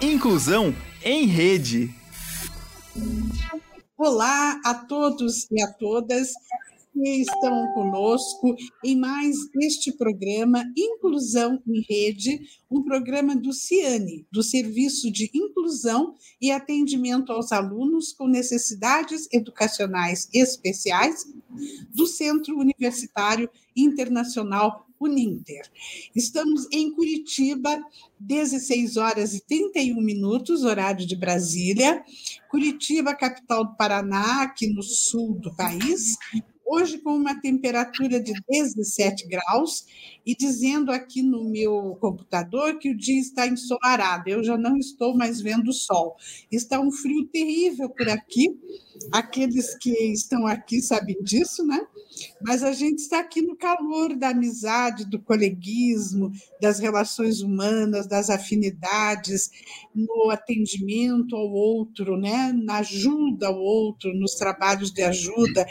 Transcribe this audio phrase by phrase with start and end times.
[0.00, 0.72] Inclusão
[1.04, 1.92] em Rede.
[3.96, 6.32] Olá a todos e a todas
[6.92, 12.40] que estão conosco em mais este programa Inclusão em Rede,
[12.70, 20.28] um programa do CIANE, do Serviço de Inclusão e Atendimento aos Alunos com Necessidades Educacionais
[20.32, 21.26] Especiais,
[21.92, 25.68] do Centro Universitário Internacional Uninter.
[26.14, 27.80] Estamos em Curitiba,
[28.18, 32.02] 16 horas e 31 minutos, horário de Brasília.
[32.50, 36.16] Curitiba, capital do Paraná, aqui no sul do país.
[36.70, 39.86] Hoje, com uma temperatura de 17 graus,
[40.28, 44.28] e dizendo aqui no meu computador que o dia está ensolarado.
[44.28, 46.16] Eu já não estou mais vendo o sol.
[46.52, 48.54] Está um frio terrível por aqui.
[49.10, 51.80] Aqueles que estão aqui sabem disso, né?
[52.42, 56.30] Mas a gente está aqui no calor da amizade, do coleguismo,
[56.60, 59.50] das relações humanas, das afinidades,
[59.94, 62.52] no atendimento ao outro, né?
[62.52, 65.66] na ajuda ao outro, nos trabalhos de ajuda.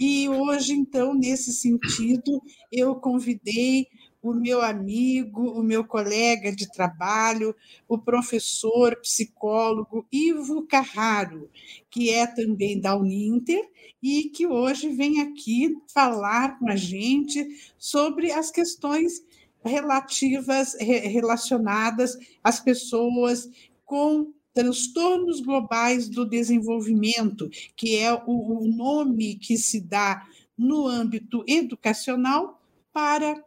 [0.00, 3.86] E hoje, então, nesse sentido, eu convidei
[4.22, 7.54] o meu amigo, o meu colega de trabalho,
[7.86, 11.50] o professor psicólogo Ivo Carraro,
[11.90, 13.62] que é também da Uninter
[14.02, 19.22] e que hoje vem aqui falar com a gente sobre as questões
[19.62, 23.50] relativas relacionadas às pessoas
[23.84, 30.22] com transtornos globais do desenvolvimento, que é o, o nome que se dá
[30.56, 33.42] no âmbito educacional para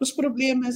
[0.00, 0.74] os problemas,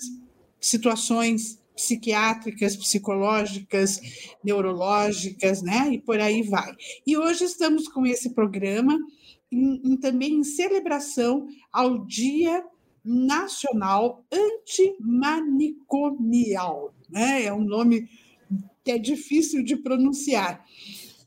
[0.61, 4.01] situações psiquiátricas, psicológicas,
[4.45, 5.95] neurológicas, né?
[5.95, 6.73] E por aí vai.
[7.05, 8.97] E hoje estamos com esse programa
[9.51, 12.65] em, em, também em celebração ao Dia
[13.05, 17.47] Nacional Antimanicomial, né?
[17.47, 18.09] É um nome
[18.85, 20.65] que é difícil de pronunciar.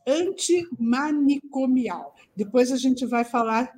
[0.07, 2.13] Antimanicomial.
[2.35, 3.71] Depois a gente vai falar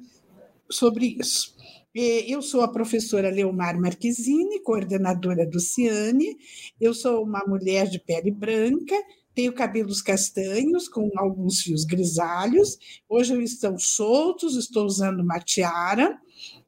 [0.69, 1.55] sobre isso.
[1.93, 6.37] Eu sou a professora Leomar Marquezine, coordenadora do Ciane.
[6.79, 8.95] Eu sou uma mulher de pele branca,
[9.33, 12.77] tenho cabelos castanhos com alguns fios grisalhos.
[13.09, 16.19] Hoje eu estou soltos, estou usando uma tiara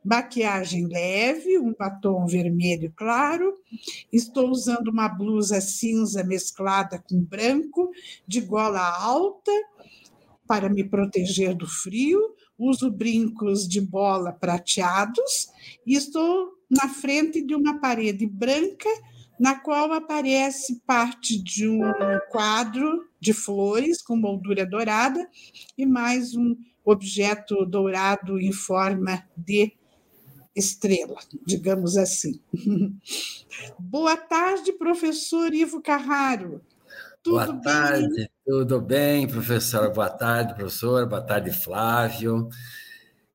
[0.10, 3.54] maquiagem leve, um batom vermelho claro,
[4.12, 7.92] estou usando uma blusa cinza mesclada com branco,
[8.28, 9.52] de gola alta,
[10.48, 12.20] para me proteger do frio,
[12.58, 15.52] uso brincos de bola prateados
[15.86, 18.90] e estou na frente de uma parede branca
[19.40, 21.82] na qual aparece parte de um
[22.32, 25.30] quadro de flores com moldura dourada
[25.78, 29.79] e mais um objeto dourado em forma de
[30.56, 32.40] estrela, digamos assim.
[33.80, 36.62] Boa tarde, professor Ivo Carraro.
[37.22, 37.62] Tudo Boa bem?
[37.62, 39.90] tarde, tudo bem, professora?
[39.90, 41.06] Boa tarde, professor.
[41.08, 42.50] Boa tarde, Flávio.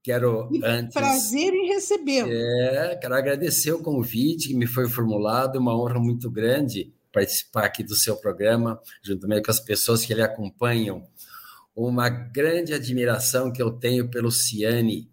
[0.03, 0.95] Quero e antes.
[0.95, 2.31] Prazer em recebê-lo.
[2.31, 7.85] É, quero agradecer o convite que me foi formulado, uma honra muito grande participar aqui
[7.85, 11.07] do seu programa, juntamente com as pessoas que lhe acompanham.
[11.75, 15.09] Uma grande admiração que eu tenho pelo Ciane,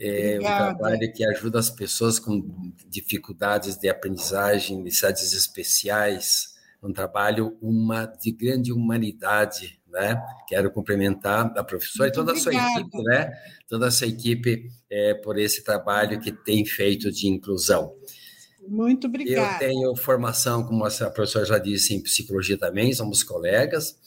[0.00, 7.58] é um trabalho que ajuda as pessoas com dificuldades de aprendizagem, necessidades especiais, um trabalho
[7.60, 10.18] uma de grande humanidade, né?
[10.48, 12.58] Quero cumprimentar a professora Muito e toda obrigada.
[12.58, 13.32] a sua equipe, né?
[13.68, 17.94] Toda essa equipe é, por esse trabalho que tem feito de inclusão.
[18.66, 19.64] Muito obrigada.
[19.64, 23.98] Eu tenho formação, como a professora já disse, em psicologia também, somos colegas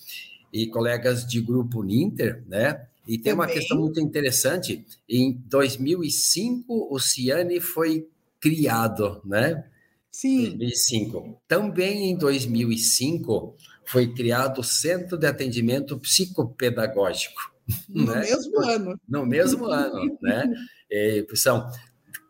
[0.51, 2.87] e colegas de grupo Ninter, né?
[3.07, 3.33] E tem Também.
[3.33, 4.85] uma questão muito interessante.
[5.09, 8.07] Em 2005, o Ciane foi
[8.39, 9.65] criado, né?
[10.11, 10.57] Sim.
[10.57, 11.41] 2005.
[11.47, 13.55] Também em 2005
[13.85, 17.53] foi criado o Centro de Atendimento Psicopedagógico.
[17.89, 18.21] No né?
[18.21, 18.99] mesmo ano.
[19.07, 20.45] No mesmo ano, né?
[20.95, 21.67] É, são,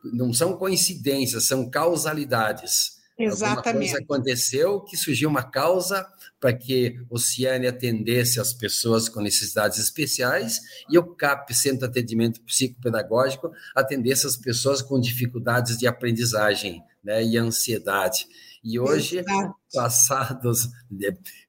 [0.05, 3.02] não são coincidências, são causalidades.
[3.23, 3.65] Exatamente.
[3.65, 6.05] Alguma coisa aconteceu que surgiu uma causa
[6.39, 10.59] para que o Ciane atendesse as pessoas com necessidades especiais
[10.89, 17.23] e o CAP, Centro de Atendimento Psicopedagógico, atendesse as pessoas com dificuldades de aprendizagem né,
[17.23, 18.27] e ansiedade.
[18.63, 19.55] E hoje, Exato.
[19.73, 20.69] passados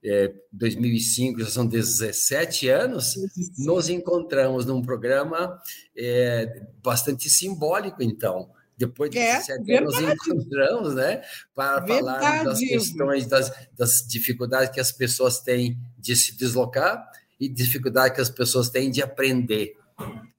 [0.03, 3.15] é, 2005, já são 17 anos,
[3.57, 5.57] nos encontramos num programa
[5.97, 9.39] é, bastante simbólico, então, depois de é,
[9.81, 11.21] nos encontramos, né,
[11.53, 11.99] para verdade.
[11.99, 18.15] falar das questões, das, das dificuldades que as pessoas têm de se deslocar e dificuldade
[18.15, 19.77] que as pessoas têm de aprender.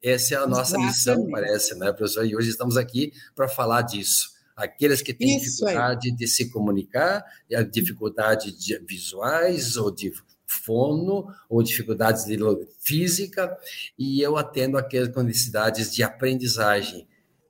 [0.03, 0.93] Essa é a nossa Exatamente.
[0.93, 2.27] missão, parece, né, professor?
[2.27, 4.37] E hoje estamos aqui para falar disso.
[4.55, 6.17] Aqueles que têm Isso dificuldade aí.
[6.17, 7.25] de se comunicar,
[7.55, 10.13] a dificuldade de visuais ou de
[10.47, 12.39] fono ou dificuldades de
[12.81, 13.57] física,
[13.99, 17.07] e eu atendo aquelas com necessidades de aprendizagem.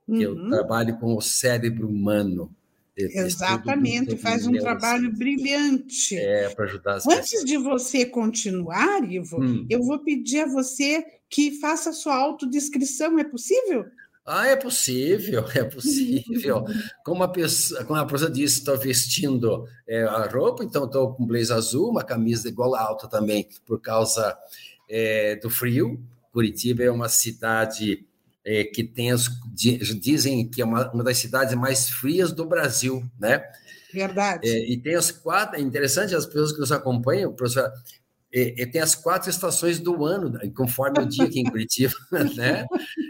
[0.07, 0.21] Uhum.
[0.21, 2.49] Eu trabalho com o cérebro humano.
[2.97, 6.17] Exatamente, faz um trabalho brilhante.
[6.17, 7.45] É, para ajudar as Antes pessoas.
[7.45, 9.67] de você continuar, Ivo, hum.
[9.69, 13.85] eu vou pedir a você que faça sua autodescrição, é possível?
[14.25, 16.65] Ah, é possível, é possível.
[17.05, 21.25] Como a pessoa, como a pessoa disse, estou vestindo é, a roupa, então estou com
[21.25, 24.37] blazer azul, uma camisa igual alta também, por causa
[24.89, 26.03] é, do frio.
[26.33, 28.05] Curitiba é uma cidade
[28.47, 33.03] é, que tem as, dizem que é uma, uma, das cidades mais frias do Brasil,
[33.19, 33.43] né?
[33.93, 34.47] Verdade.
[34.47, 37.69] É, e tem as quatro, é interessante as pessoas que nos acompanham, professor,
[38.33, 41.93] é, é, tem as quatro estações do ano, né, conforme o dia aqui em Curitiba,
[42.35, 42.65] né?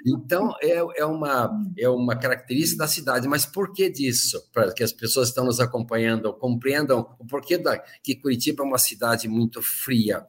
[0.05, 3.27] Então, é, é, uma, é uma característica da cidade.
[3.27, 4.41] Mas por que disso?
[4.51, 8.67] Para que as pessoas que estão nos acompanhando compreendam o porquê da, que Curitiba é
[8.67, 10.25] uma cidade muito fria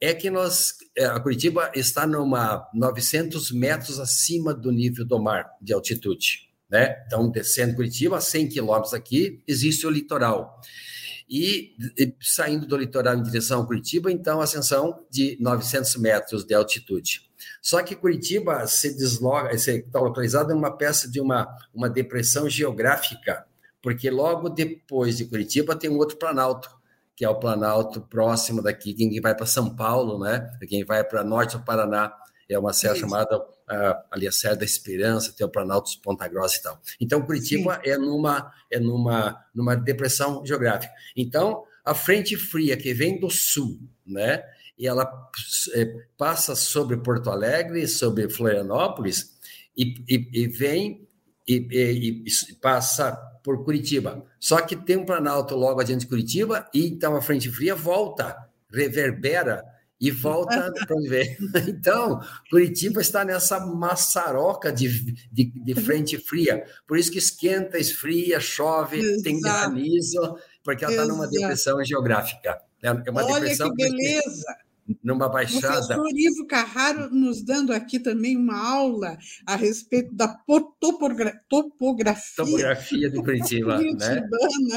[0.00, 5.50] é que nós, é, a Curitiba está numa 900 metros acima do nível do mar
[5.60, 7.02] de altitude, né?
[7.06, 10.60] Então, descendo Curitiba, a 100 quilômetros aqui, existe o litoral.
[11.28, 16.54] E, e, saindo do litoral em direção a Curitiba, então, ascensão de 900 metros de
[16.54, 17.28] altitude.
[17.60, 23.44] Só que Curitiba se desloca, está localizada em uma peça de uma, uma depressão geográfica,
[23.82, 26.77] porque logo depois de Curitiba tem um outro planalto,
[27.18, 30.48] que é o Planalto próximo daqui, quem vai para São Paulo, né?
[30.68, 32.14] Quem vai para norte do Paraná,
[32.48, 33.00] é uma serra Sim.
[33.00, 36.80] chamada uh, ali a Serra da Esperança, tem o Planalto de Ponta Grossa e tal.
[37.00, 37.90] Então, Curitiba Sim.
[37.90, 40.94] é numa é numa numa depressão geográfica.
[41.16, 44.44] Então, a frente fria que vem do sul, né?
[44.78, 45.10] E ela
[45.74, 45.86] é,
[46.16, 49.36] passa sobre Porto Alegre, sobre Florianópolis
[49.76, 51.08] e, e, e vem
[51.48, 53.18] e, e, passa
[53.48, 54.26] por Curitiba.
[54.38, 58.36] Só que tem um Planalto logo adiante de Curitiba, e então a frente fria volta,
[58.70, 59.64] reverbera
[59.98, 61.34] e volta para onde vem.
[61.66, 66.62] Então, Curitiba está nessa maçaroca de, de, de, frente fria.
[66.86, 69.22] Por isso que esquenta, esfria, chove, Exato.
[69.22, 72.60] tem granizo, porque ela está numa depressão geográfica.
[72.82, 74.44] É uma Olha depressão que beleza!
[75.02, 75.64] Numa baixada.
[75.64, 82.44] O professor Ivo Carraro nos dando aqui também uma aula a respeito da topogra topografia.
[82.44, 84.28] Topografia do Curitiba, né?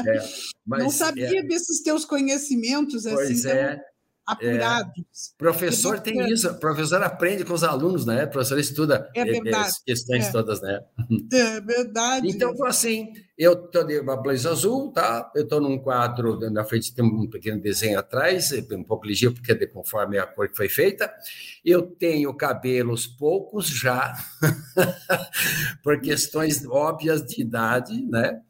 [0.06, 0.28] É,
[0.66, 3.48] Não sabia é, desses teus conhecimentos pois assim.
[3.48, 3.91] É.
[4.26, 4.92] apurados.
[4.98, 8.26] É, professor tem isso, professor aprende com os alunos, né?
[8.26, 10.32] professor estuda é verdade, questões é.
[10.32, 10.80] todas, né?
[11.32, 12.28] É verdade.
[12.28, 15.30] Então, assim, eu estou de uma blazer azul, tá?
[15.34, 19.52] Eu estou num quadro, na frente tem um pequeno desenho atrás, um pouco ligeiro, porque
[19.52, 21.12] é de conforme a cor que foi feita.
[21.64, 24.14] Eu tenho cabelos poucos já,
[25.82, 28.40] por questões óbvias de idade, né?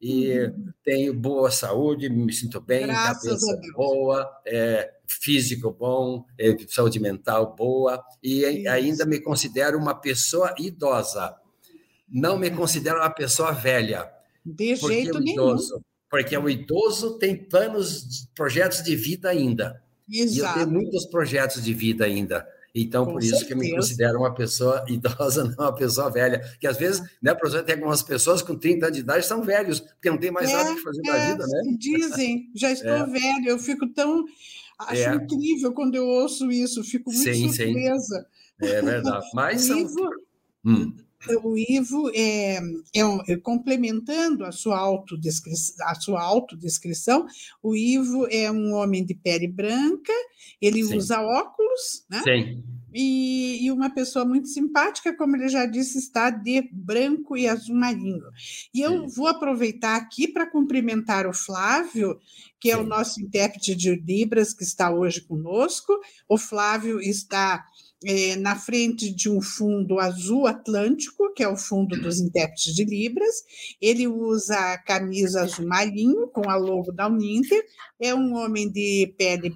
[0.00, 0.72] E uhum.
[0.82, 7.54] tenho boa saúde, me sinto bem, Graças cabeça boa, é, físico bom, é, saúde mental
[7.54, 8.68] boa, e Isso.
[8.70, 11.36] ainda me considero uma pessoa idosa.
[12.08, 14.10] Não me considero uma pessoa velha.
[14.44, 15.84] De jeito o idoso, nenhum.
[16.08, 19.82] Porque o idoso tem planos, projetos de vida ainda.
[20.10, 20.58] Exato.
[20.58, 22.46] E eu tenho muitos projetos de vida ainda.
[22.74, 23.46] Então, Com por isso certeza.
[23.46, 26.40] que eu me considero uma pessoa idosa, não uma pessoa velha.
[26.60, 29.80] Que às vezes, né, professor, tem algumas pessoas com 30 anos de idade são velhos,
[29.80, 31.62] porque não tem mais é, nada que fazer é, vida, né?
[31.78, 33.06] Dizem, já estou é.
[33.06, 34.24] velho, eu fico tão
[34.86, 35.14] Acho é.
[35.14, 38.26] incrível quando eu ouço isso, fico muito sim, surpresa.
[38.62, 38.66] Sim.
[38.66, 39.26] É verdade.
[39.34, 40.10] Mas o Ivo,
[40.64, 40.94] hum.
[41.42, 47.26] O Ivo é, é, é, complementando a sua, autodescrição, a sua autodescrição,
[47.62, 50.12] o Ivo é um homem de pele branca,
[50.60, 50.96] ele sim.
[50.96, 52.22] usa óculos, né?
[52.22, 52.64] Sim.
[52.92, 57.76] E, e, uma pessoa muito simpática, como ele já disse, está de branco e azul
[57.76, 58.24] marinho.
[58.74, 62.18] E eu vou aproveitar aqui para cumprimentar o Flávio,
[62.58, 62.82] que é Sim.
[62.82, 65.92] o nosso intérprete de Libras, que está hoje conosco.
[66.28, 67.64] O Flávio está
[68.04, 72.84] é, na frente de um fundo azul atlântico, que é o fundo dos intérpretes de
[72.84, 73.34] Libras.
[73.80, 77.62] Ele usa a camisa azul marinho, com a logo da Uninter.
[78.00, 79.54] É um homem de pele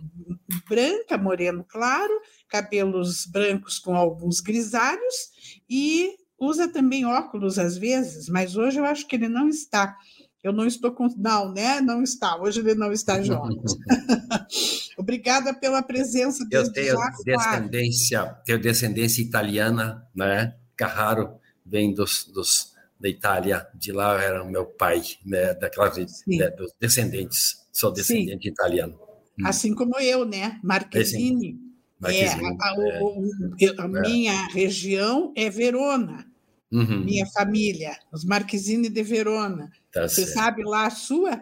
[0.68, 2.12] branca, moreno claro,
[2.48, 9.06] cabelos brancos com alguns grisalhos e usa também óculos às vezes, mas hoje eu acho
[9.06, 9.96] que ele não está
[10.42, 11.08] eu não estou com.
[11.16, 11.80] Não, né?
[11.80, 12.36] Não está.
[12.38, 13.64] Hoje ele não está junto.
[14.96, 20.54] Obrigada pela presença Eu tenho descendência, tenho descendência italiana, né?
[20.76, 25.54] Carraro vem dos, dos da Itália, de lá era o meu pai, né?
[25.54, 25.92] Daquela
[26.26, 26.50] né?
[26.50, 27.64] dos descendentes.
[27.72, 28.48] Sou descendente Sim.
[28.48, 28.98] italiano.
[29.38, 29.46] Hum.
[29.46, 30.58] Assim como eu, né?
[30.62, 31.58] Marquezine.
[32.04, 33.68] É, a, é.
[33.78, 33.88] a é.
[33.88, 36.26] minha região é Verona.
[36.72, 37.04] uhum.
[37.04, 39.70] minha família, os Marquezine de Verona.
[39.92, 40.34] Tá Você certo.
[40.34, 41.40] sabe lá a sua?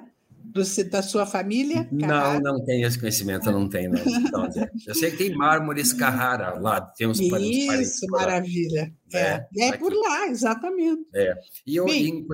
[0.53, 1.89] Do, da sua família?
[1.99, 2.41] Carrara?
[2.41, 3.93] Não, não tenho esse conhecimento, não tenho.
[3.93, 4.01] Não.
[4.01, 4.49] Então,
[4.87, 8.93] eu sei que tem mármores Carrara lá, tem uns Isso, maravilha.
[9.15, 11.03] É, é, é por lá, exatamente.
[11.15, 11.35] É.
[11.67, 12.27] E eu, em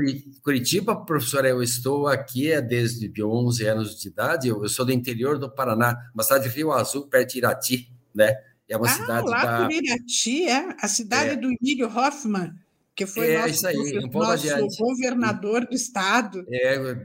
[0.43, 4.93] Curitiba, professora, eu estou aqui é desde 11 anos de idade, eu, eu sou do
[4.93, 8.35] interior do Paraná, uma cidade de Rio Azul, perto de Irati, né?
[8.69, 9.65] É uma ah, cidade lá da...
[9.65, 10.69] por Irati, é?
[10.81, 11.37] A cidade é.
[11.37, 12.53] do Emílio Hoffman
[12.99, 16.45] que foi é, nosso, aí, nosso governador do estado.
[16.51, 16.97] É,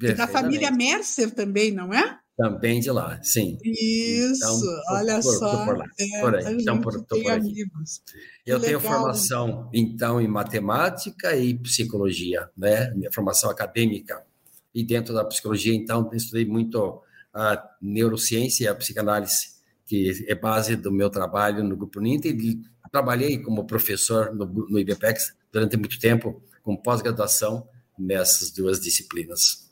[0.00, 2.18] e da família Mercer também, não é?
[2.38, 3.58] Também de lá, sim.
[3.64, 5.64] Isso, então, olha por, só.
[5.64, 7.66] Por, lá, é, por aí, então, por, por aqui.
[8.46, 12.94] Eu tenho formação, então, em matemática e psicologia, né?
[12.94, 14.22] Minha formação acadêmica.
[14.72, 17.02] E dentro da psicologia, então, estudei muito
[17.34, 22.36] a neurociência e a psicanálise, que é base do meu trabalho no Grupo Ninter.
[22.38, 22.62] E
[22.92, 29.67] trabalhei como professor no, no IBPEX durante muito tempo, com pós-graduação nessas duas disciplinas.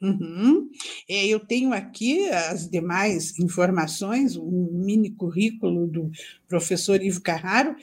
[0.00, 0.70] Uhum.
[1.08, 6.10] É, eu tenho aqui as demais informações, um mini currículo do
[6.46, 7.74] professor Ivo Carraro,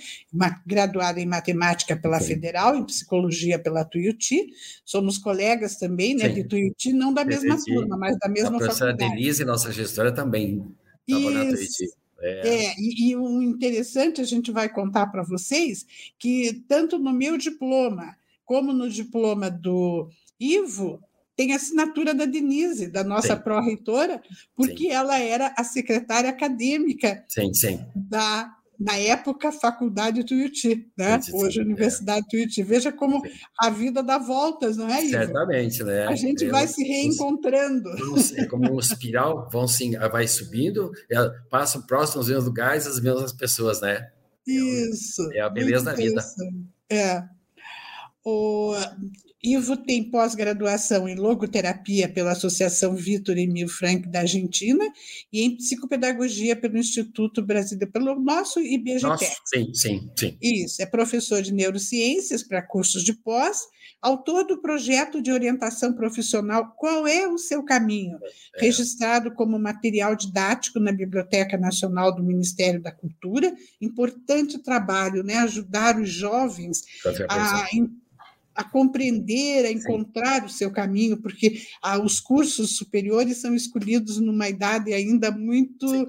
[0.66, 2.28] graduado em matemática pela Sim.
[2.28, 4.48] Federal, em psicologia pela Tuiuti.
[4.86, 8.92] Somos colegas também, né, de Tuiuti, não da mesma turma, mas da mesma a professora
[8.92, 9.20] faculdade.
[9.20, 10.66] Denise, nossa gestora, também
[11.06, 11.86] estava na Tuiuti.
[12.22, 12.48] É.
[12.48, 15.86] é, e, e o interessante, a gente vai contar para vocês,
[16.18, 21.02] que tanto no meu diploma como no diploma do Ivo,
[21.36, 24.22] tem a assinatura da Denise, da nossa pró-reitora,
[24.56, 24.92] porque sim.
[24.92, 27.86] ela era a secretária acadêmica sim, sim.
[27.94, 31.20] da, na época, Faculdade Tuiuti, né?
[31.34, 32.30] hoje Universidade é.
[32.30, 32.64] Tuiuti.
[32.64, 33.22] Veja como
[33.60, 35.12] a vida dá voltas, não é, Ivo?
[35.12, 36.08] Certamente, né?
[36.08, 37.90] A gente Eu, vai se reencontrando.
[38.36, 40.92] É como um espiral, vão sim, vai subindo,
[41.50, 44.10] passam próximos mesmos lugares as mesmas pessoas, né?
[44.46, 45.30] Isso.
[45.34, 46.24] É a beleza da vida.
[46.90, 47.24] É.
[48.24, 48.74] O,
[49.44, 54.84] Ivo tem pós-graduação em logoterapia pela Associação Vitor Emil Frank da Argentina
[55.32, 58.60] e em psicopedagogia pelo Instituto Brasileiro, pelo nosso.
[59.02, 60.38] Nossa, sim, sim, sim.
[60.42, 63.62] Isso, é professor de neurociências para cursos de pós,
[64.02, 68.18] autor do projeto de orientação profissional Qual é o seu caminho?
[68.56, 68.62] É.
[68.62, 73.54] Registrado como material didático na Biblioteca Nacional do Ministério da Cultura.
[73.82, 75.36] Importante trabalho, né?
[75.38, 76.84] Ajudar os jovens
[77.30, 77.68] a
[78.56, 80.46] a compreender, a encontrar Sim.
[80.46, 86.08] o seu caminho, porque ah, os cursos superiores são escolhidos numa idade ainda muito Sim.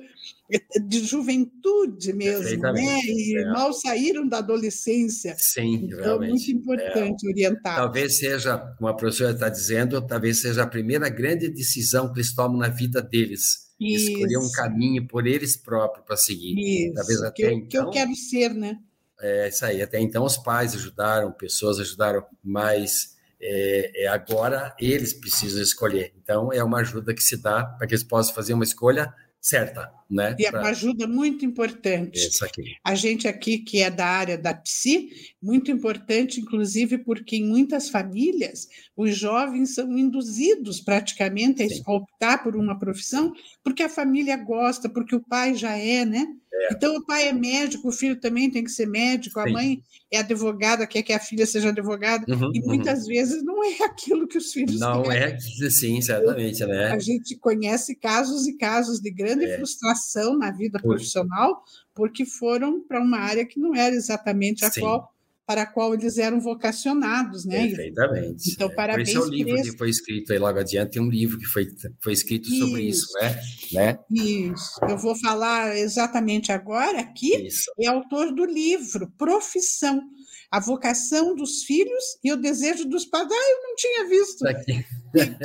[0.86, 3.00] de juventude mesmo, né?
[3.04, 3.50] E é.
[3.50, 5.34] mal saíram da adolescência.
[5.36, 6.30] Sim, então, realmente.
[6.30, 7.30] muito importante é.
[7.30, 7.76] orientar.
[7.76, 12.32] Talvez seja, como a professora está dizendo, talvez seja a primeira grande decisão que eles
[12.32, 13.66] tomam na vida deles.
[13.80, 14.10] Isso.
[14.10, 16.56] Escolher um caminho por eles próprios para seguir.
[16.58, 16.94] Isso.
[16.94, 18.78] Talvez até que, eu, então, que eu então quero ser, né?
[19.20, 19.82] É isso aí.
[19.82, 26.12] Até então os pais ajudaram, pessoas ajudaram, mas é, é, agora eles precisam escolher.
[26.23, 29.92] Então é uma ajuda que se dá para que eles possam fazer uma escolha certa,
[30.10, 30.36] né?
[30.38, 32.16] E é uma ajuda muito importante.
[32.18, 32.62] Isso aqui.
[32.84, 35.10] A gente aqui que é da área da psi,
[35.42, 42.56] muito importante, inclusive porque em muitas famílias os jovens são induzidos praticamente a optar por
[42.56, 43.32] uma profissão
[43.62, 46.26] porque a família gosta, porque o pai já é, né?
[46.52, 46.72] É.
[46.72, 49.48] Então, o pai é médico, o filho também tem que ser médico, Sim.
[49.48, 53.08] a mãe é advogada, quer que a filha seja advogada, uhum, e muitas uhum.
[53.08, 55.34] vezes não é aquilo que os filhos Não querem.
[55.34, 56.92] é, sim, certamente, né?
[56.92, 59.56] A gente conhece casos e casos de grande é.
[59.56, 59.95] frustração
[60.38, 61.62] na vida profissional,
[61.94, 64.80] porque foram para uma área que não era exatamente a sim.
[64.80, 65.10] qual
[65.46, 67.68] para a qual eles eram vocacionados, né?
[67.68, 68.50] Perfeitamente.
[68.50, 69.12] Então, parabéns.
[69.12, 69.70] Por isso é o livro esse...
[69.70, 71.68] que foi escrito aí logo adiante, tem um livro que foi,
[72.02, 72.66] foi escrito isso.
[72.66, 73.40] sobre isso, né?
[73.72, 73.98] né?
[74.10, 74.80] Isso.
[74.88, 77.46] Eu vou falar exatamente agora aqui.
[77.46, 77.70] Isso.
[77.80, 80.02] É autor do livro Profissão,
[80.50, 83.28] a vocação dos filhos e o desejo dos pais.
[83.30, 84.38] Ah, eu não tinha visto.
[84.40, 84.54] Tá.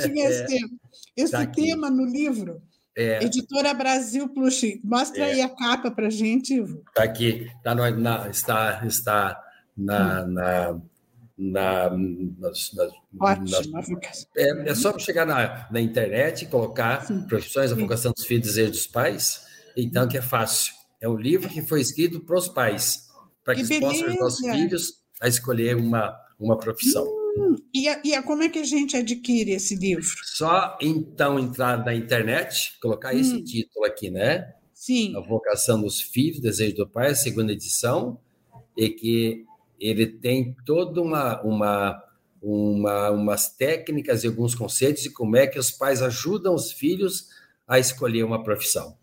[0.00, 0.44] Tinha é.
[0.44, 0.58] esse,
[1.16, 2.60] esse tá tema no livro.
[2.96, 3.24] É.
[3.24, 4.80] Editora Brasil Plush.
[4.84, 5.32] Mostra é.
[5.32, 6.82] aí a capa para gente, Ivo.
[6.88, 9.42] Está aqui, tá no, na, está, está
[9.76, 10.80] na, na,
[11.38, 17.22] na, nas, nas, Ótimo, nas, é, é, só chegar na, na internet e colocar Sim.
[17.26, 19.42] profissões, a vocação dos filhos, desejo dos pais,
[19.76, 20.74] então que é fácil.
[21.00, 23.08] É um livro que foi escrito para os pais,
[23.42, 27.04] para que, que eles possam os filhos a escolher uma, uma profissão.
[27.04, 27.21] Hum,
[27.72, 30.04] e, a, e a, como é que a gente adquire esse livro?
[30.24, 33.18] Só então entrar na internet, colocar hum.
[33.18, 34.54] esse título aqui, né?
[34.74, 35.16] Sim.
[35.16, 38.18] A vocação dos filhos, desejo do pai, segunda edição,
[38.76, 39.44] e que
[39.78, 42.04] ele tem toda uma, uma,
[42.42, 47.28] uma, umas técnicas e alguns conceitos de como é que os pais ajudam os filhos
[47.66, 48.96] a escolher uma profissão.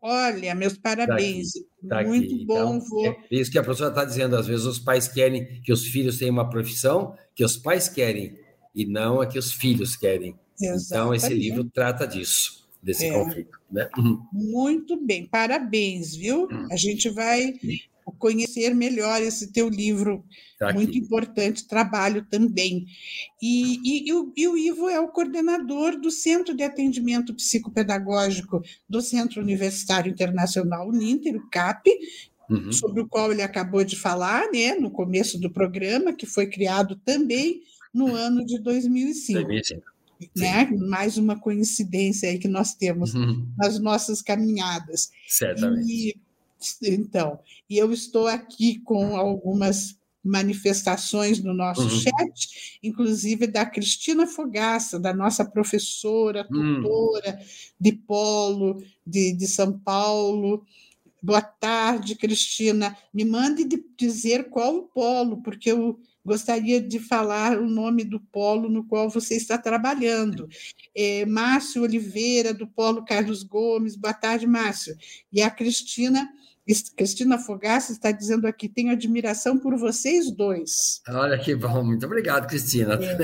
[0.00, 1.52] Olha, meus parabéns.
[1.88, 2.44] Tá Muito aqui.
[2.46, 3.06] bom, Então, vô.
[3.06, 4.36] é isso que a professora está dizendo.
[4.36, 8.36] Às vezes os pais querem que os filhos tenham uma profissão que os pais querem
[8.74, 10.34] e não a que os filhos querem.
[10.56, 11.34] Então, esse Exatamente.
[11.34, 13.12] livro trata disso, desse É.
[13.12, 13.58] conflito.
[13.70, 13.88] Né?
[13.98, 14.20] Uhum.
[14.32, 16.44] Muito bem, parabéns, viu?
[16.50, 16.68] Hum.
[16.70, 17.54] A gente vai
[18.12, 20.24] conhecer melhor esse teu livro,
[20.58, 22.86] Tá muito importante, trabalho também.
[23.42, 28.62] E, e- e o, e o Ivo é o coordenador do Centro de Atendimento Psicopedagógico
[28.88, 31.90] do Centro Universitário Internacional Uninter, o CAP,
[32.48, 32.70] Uhum.
[32.70, 36.94] sobre o qual ele acabou de falar, né, no começo do programa, que foi criado
[37.04, 39.42] também no ano de 2005.
[39.48, 39.82] 2005.
[40.36, 40.70] Né?
[40.88, 43.48] Mais uma coincidência aí que nós temos Uhum.
[43.58, 45.10] nas nossas caminhadas.
[45.26, 45.90] Certamente.
[45.90, 46.14] E,
[46.82, 51.88] então, e eu estou aqui com algumas manifestações no nosso Uhum.
[51.90, 56.80] chat, inclusive da Cristina Fogaça, da nossa professora, Hum.
[56.80, 57.38] tutora
[57.78, 60.64] de polo de, de São Paulo.
[61.22, 62.96] Boa tarde, Cristina.
[63.12, 68.18] Me mande de- dizer qual o polo, porque eu gostaria de falar o nome do
[68.18, 70.48] polo no qual você está trabalhando.
[70.96, 73.94] É, Márcio Oliveira, do Polo Carlos Gomes.
[73.94, 74.96] Boa tarde, Márcio.
[75.30, 76.30] E a Cristina,
[76.96, 81.02] Cristina Fogaça está dizendo aqui: tenho admiração por vocês dois.
[81.08, 81.84] Olha que bom.
[81.84, 82.94] Muito obrigado, Cristina.
[82.94, 83.14] É.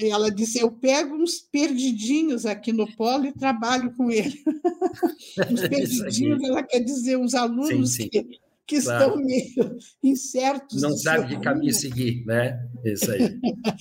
[0.08, 4.42] Ela disse: Eu pego uns perdidinhos aqui no polo e trabalho com ele.
[5.50, 8.08] Uns perdidinhos, ela quer dizer uns alunos Sim, sim.
[8.08, 9.04] que, que Claro.
[9.14, 10.80] estão meio incertos.
[10.80, 12.64] Não sabe que caminho seguir, né?
[12.84, 13.38] Isso aí.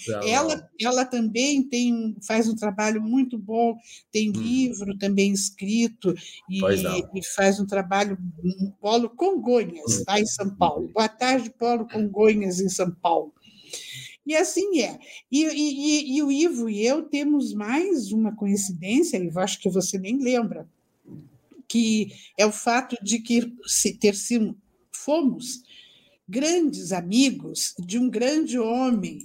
[0.07, 0.19] Tá.
[0.27, 3.77] Ela, ela também tem, faz um trabalho muito bom,
[4.11, 4.33] tem Hum.
[4.41, 6.13] livro também escrito
[6.49, 6.59] e,
[7.15, 10.03] e faz um trabalho no Polo Congonhas, Hum.
[10.07, 10.89] lá em São Paulo.
[10.93, 13.31] Boa tarde, Polo Congonhas, em São Paulo.
[14.25, 14.99] E assim é.
[15.31, 15.53] E, e-
[16.13, 20.17] e- e o Ivo e eu temos mais uma coincidência, Ivo, acho que você nem
[20.19, 20.67] lembra,
[21.67, 24.55] que é o fato de que se ter sido,
[25.03, 25.61] fomos
[26.27, 29.19] grandes amigos de um grande homem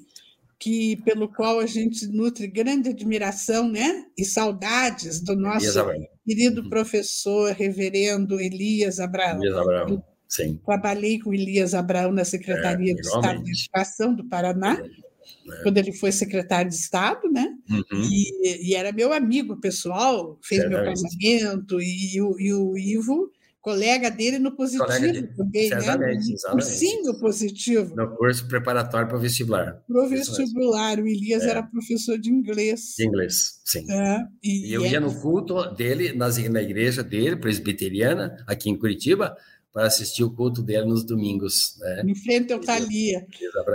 [0.59, 4.07] que pelo qual a gente nutre grande admiração, né?
[4.17, 6.69] E saudades do nosso Elias querido Uhum.
[6.71, 9.39] professor, reverendo Elias Abraão.
[9.43, 10.05] Elias Abraão.
[10.27, 10.59] Sim.
[10.65, 13.51] Trabalhei com Elias Abraão na Secretaria É, de Estado de.
[13.53, 15.63] Educação do Paraná, É.
[15.63, 17.47] quando ele foi secretário de Estado, né?
[17.71, 18.03] Uhum.
[18.11, 23.31] E, e era meu amigo pessoal, fez meu casamento, e, o- e o Ivo,
[23.65, 25.77] colega dele no positivo dele, também, né?
[25.79, 26.35] exatamente.
[26.51, 27.97] Cursinho positivo.
[27.97, 29.83] No curso preparatório para o vestibular.
[29.89, 30.37] Isso mesmo.
[30.37, 31.49] vestibular, o Elias É.
[31.49, 32.93] era professor de inglês.
[32.99, 33.91] De inglês, sim.
[33.91, 38.77] É, E eu é- ia no culto dele, nas, na igreja dele, presbiteriana, aqui em
[38.79, 39.35] Curitiba,
[39.73, 41.77] para assistir o culto dele nos domingos.
[41.81, 42.03] Né?
[42.07, 43.27] em frente ao Thalia,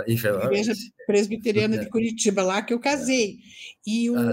[0.06, 0.72] igreja
[1.04, 3.38] presbiteriana de Curitiba, lá que eu casei.
[3.84, 4.32] E o, Ah.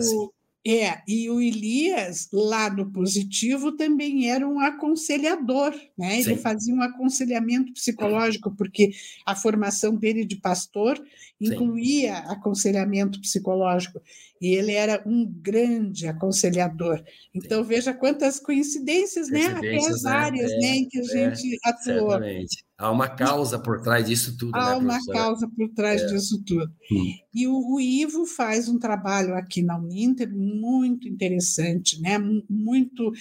[0.70, 6.16] É, e o Elias, lá no positivo, também era um aconselhador, né?
[6.20, 6.38] Ele Sim.
[6.38, 8.92] fazia um aconselhamento psicológico, porque
[9.26, 11.02] a formação dele de pastor
[11.40, 14.02] incluía aconselhamento psicológico.
[14.42, 17.04] E ele era um grande aconselhador.
[17.34, 19.46] Então, veja quantas coincidências, né?
[19.48, 20.12] Até as né?
[20.12, 22.12] áreas É, né, em que a é, gente atuou.
[22.12, 22.68] Certamente.
[22.80, 26.72] Há uma causa por trás disso tudo, Há né, uma causa por trás disso tudo.
[26.92, 27.14] Hum.
[27.34, 32.20] E o, o Ivo faz um trabalho aqui na Uninter muito interessante, né?
[32.20, 33.12] Mu- muito,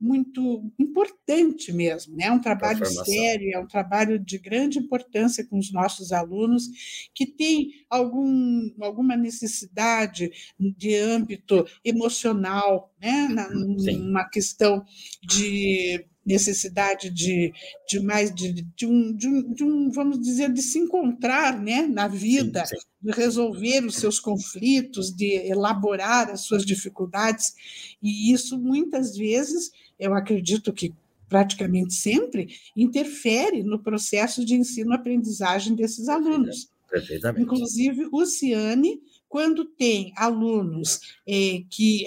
[0.00, 2.14] muito importante mesmo.
[2.16, 2.26] né?
[2.26, 6.68] É um trabalho sério, é um trabalho de grande importância com os nossos alunos
[7.12, 10.30] que têm algum, alguma necessidade
[10.76, 13.28] de âmbito emocional, né?
[13.28, 14.84] Na, uma questão
[15.22, 17.52] de necessidade de,
[17.88, 21.86] de mais de, de, um, de, um, de um, vamos dizer, de se encontrar né,
[21.86, 22.86] na vida, Sim, sim.
[23.02, 27.54] de resolver os seus conflitos, de elaborar as suas dificuldades.
[28.02, 30.92] E isso, muitas vezes, eu acredito que
[31.30, 36.68] praticamente sempre, interfere no processo de ensino-aprendizagem desses alunos.
[36.90, 37.44] Perfeitamente.
[37.44, 42.04] Inclusive, o Ciane, quando tem alunos eh, que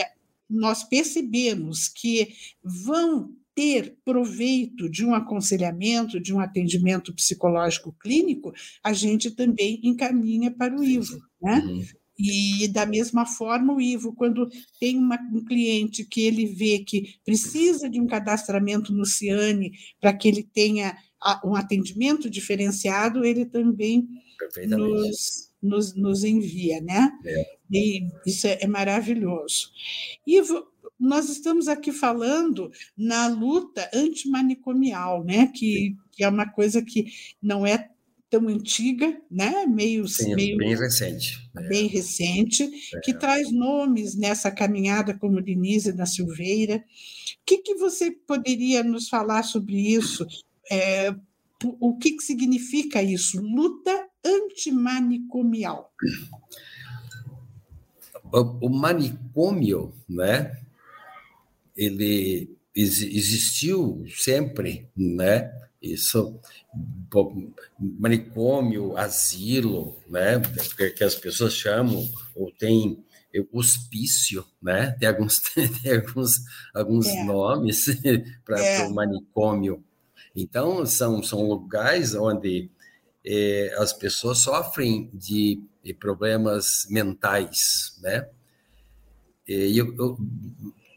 [0.49, 8.91] nós percebemos que vão ter proveito de um aconselhamento, de um atendimento psicológico clínico, a
[8.91, 11.59] gente também encaminha para o IVO, né?
[11.59, 11.83] Uhum.
[12.19, 14.47] E da mesma forma, o Ivo, quando
[14.79, 20.13] tem uma, um cliente que ele vê que precisa de um cadastramento no Ciane para
[20.13, 20.95] que ele tenha
[21.43, 24.07] um atendimento diferenciado, ele também
[24.67, 27.11] nos, nos, nos, envia, né?
[27.25, 27.45] É.
[27.71, 29.71] E isso é, é maravilhoso.
[30.27, 30.65] Ivo,
[30.99, 35.47] nós estamos aqui falando na luta antimanicomial, né?
[35.47, 37.05] Que, que é uma coisa que
[37.41, 37.89] não é
[38.29, 39.65] tão antiga, né?
[39.65, 41.49] Meio, Sim, meio bem recente.
[41.69, 42.63] Bem recente,
[42.95, 42.99] é.
[42.99, 46.77] que traz nomes nessa caminhada como Denise da Silveira.
[46.77, 50.25] O que, que você poderia nos falar sobre isso?
[50.69, 51.13] é,
[51.79, 53.41] o que, que significa isso?
[53.41, 55.91] Luta antimanicomial.
[58.31, 60.59] O, manicômio, né?
[61.75, 65.53] Ele existiu sempre, né?
[65.81, 66.39] Isso,
[67.79, 70.41] manicômio, asilo, né?
[70.97, 73.03] Que as pessoas chamam, ou tem
[73.51, 74.91] hospício, né?
[74.99, 76.39] Tem alguns, tem alguns,
[76.73, 77.23] alguns é.
[77.23, 77.85] nomes
[78.45, 78.87] para é.
[78.87, 79.83] o manicômio.
[80.35, 82.69] Então, são, são lugares onde
[83.25, 88.27] é, as pessoas sofrem de, de problemas mentais, né?
[89.47, 90.17] E eu, eu,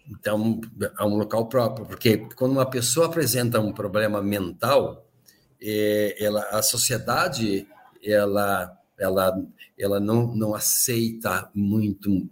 [0.09, 0.61] então,
[0.99, 5.05] é um local próprio, porque quando uma pessoa apresenta um problema mental,
[5.61, 7.67] é, ela, a sociedade
[8.03, 9.37] ela, ela,
[9.79, 12.29] ela não, não aceita muito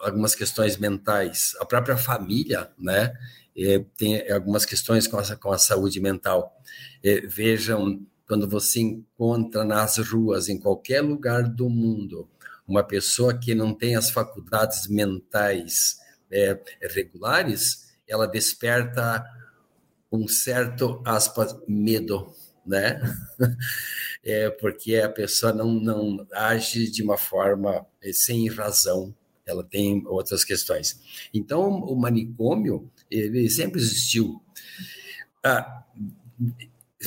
[0.00, 1.54] algumas questões mentais.
[1.60, 3.14] A própria família, né?
[3.96, 6.60] Tem algumas questões com a, com a saúde mental.
[7.28, 12.28] Vejam, quando você encontra nas ruas, em qualquer lugar do mundo,
[12.66, 15.98] uma pessoa que não tem as faculdades mentais
[16.30, 16.58] é,
[16.90, 19.24] regulares, ela desperta
[20.10, 22.32] um certo, aspas, medo,
[22.66, 23.00] né?
[24.26, 30.02] É porque a pessoa não, não age de uma forma é, sem razão, ela tem
[30.06, 31.28] outras questões.
[31.34, 34.40] Então, o manicômio, ele sempre existiu.
[35.44, 35.84] Ah,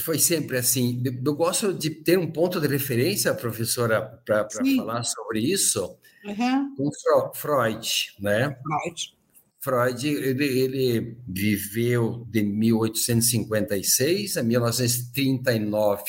[0.02, 1.02] foi sempre assim.
[1.04, 6.76] Eu gosto de ter um ponto de referência, professora, para falar sobre isso, uhum.
[6.76, 6.90] com
[7.34, 8.58] Freud, né?
[8.62, 9.18] Freud.
[9.60, 16.04] Freud ele, ele, viveu de 1856 a 1939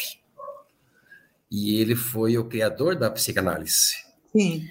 [1.51, 3.97] e ele foi o criador da psicanálise.
[4.31, 4.69] Sim.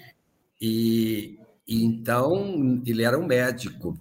[0.60, 3.98] E, e então ele era um médico,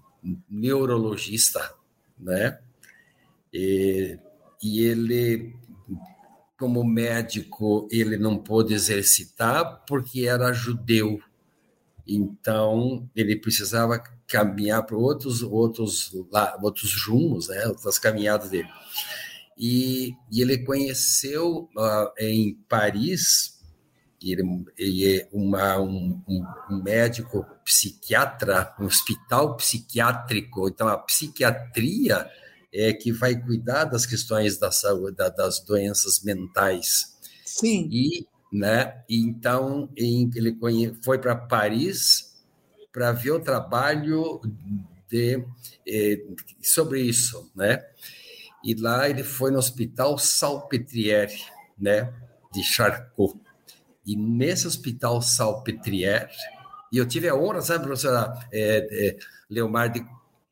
[0.50, 1.74] neurologista,
[2.18, 2.60] né?
[3.54, 4.18] E,
[4.62, 5.56] e ele,
[6.60, 11.20] como médico, ele não pôde exercitar porque era judeu.
[12.08, 16.12] Então, ele precisava caminhar para outros, outros,
[16.62, 18.70] outros rumos, né, outras caminhadas dele.
[19.58, 23.58] E, e ele conheceu uh, em Paris,
[24.22, 24.44] ele,
[24.78, 32.30] ele é uma, um, um, médico psiquiatra, um hospital psiquiátrico, então a psiquiatria
[32.74, 37.18] é que vai cuidar das questões da saúde, das doenças mentais.
[37.46, 37.90] Sim.
[37.92, 40.58] E, né, então ele
[41.04, 42.36] foi para Paris
[42.92, 44.42] para ver o trabalho
[45.08, 45.46] de,
[45.88, 46.24] eh,
[46.62, 47.84] sobre isso, né?
[48.64, 51.34] E lá ele foi no Hospital Salpêtrière,
[51.78, 52.12] né,
[52.52, 53.40] de Charcot.
[54.06, 56.30] E nesse Hospital Salpêtrière,
[56.92, 59.18] e eu tive a honra, sabe, professora é, é,
[59.50, 60.06] Leomar, de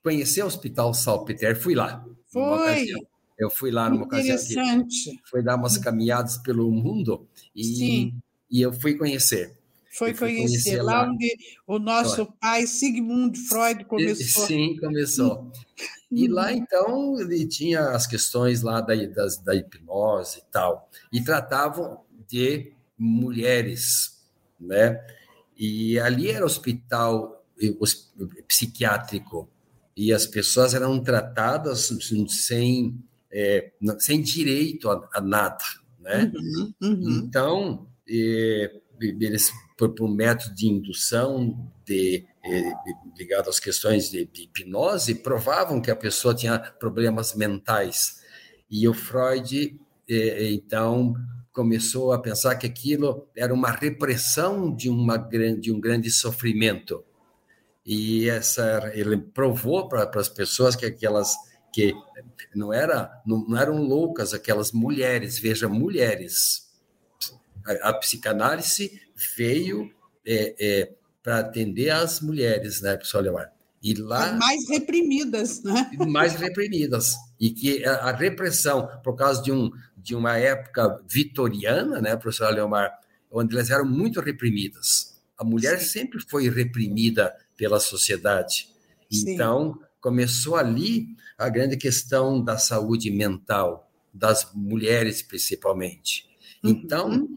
[0.05, 2.05] conhecer o Hospital Salpêtrière, fui lá.
[2.27, 2.91] Foi.
[3.39, 4.35] Eu fui lá numa ocasião.
[4.35, 5.19] Interessante.
[5.25, 8.13] Foi dar umas caminhadas pelo mundo e,
[8.49, 9.57] e eu fui conhecer.
[9.91, 14.45] Foi conhecer, conhecer lá, lá onde o nosso pai Sigmund Freud começou.
[14.45, 15.51] Sim, começou.
[16.11, 21.21] E lá, então, ele tinha as questões lá da, das, da hipnose e tal, e
[21.21, 24.21] tratavam de mulheres,
[24.59, 25.03] né?
[25.57, 27.43] E ali era hospital
[28.47, 29.49] psiquiátrico,
[29.95, 31.91] e as pessoas eram tratadas
[32.29, 32.97] sem,
[33.31, 35.63] é, sem direito a, a nada,
[35.99, 36.31] né?
[36.35, 37.23] Uhum, uhum.
[37.23, 44.25] Então, é, eles por, por um método de indução de, de, ligado às questões de,
[44.25, 48.21] de, hipnose, provavam que a pessoa tinha problemas mentais.
[48.69, 51.13] E o Freud, então,
[51.51, 57.03] começou a pensar que aquilo era uma repressão de, uma de um grande sofrimento.
[57.85, 61.35] E essa, ele provou para as pessoas que aquelas
[61.71, 61.93] que
[62.55, 66.69] não, era, não, não eram loucas, aquelas mulheres, veja, mulheres.
[67.65, 69.01] A, a psicanálise
[69.35, 69.91] veio
[70.25, 73.51] é, é, para atender as mulheres, né, professor Leomar?
[73.83, 75.91] E lá as mais reprimidas, né?
[76.07, 81.99] Mais reprimidas e que a, a, repressão por causa de um de uma época vitoriana,
[81.99, 82.91] né, professor Leomar,
[83.31, 85.19] onde elas eram muito reprimidas.
[85.37, 85.99] A mulher Sim.
[85.99, 88.69] sempre foi reprimida pela sociedade.
[89.11, 89.33] Sim.
[89.33, 96.25] Então começou ali a grande questão da saúde mental das mulheres principalmente.
[96.63, 97.35] Então, uhum.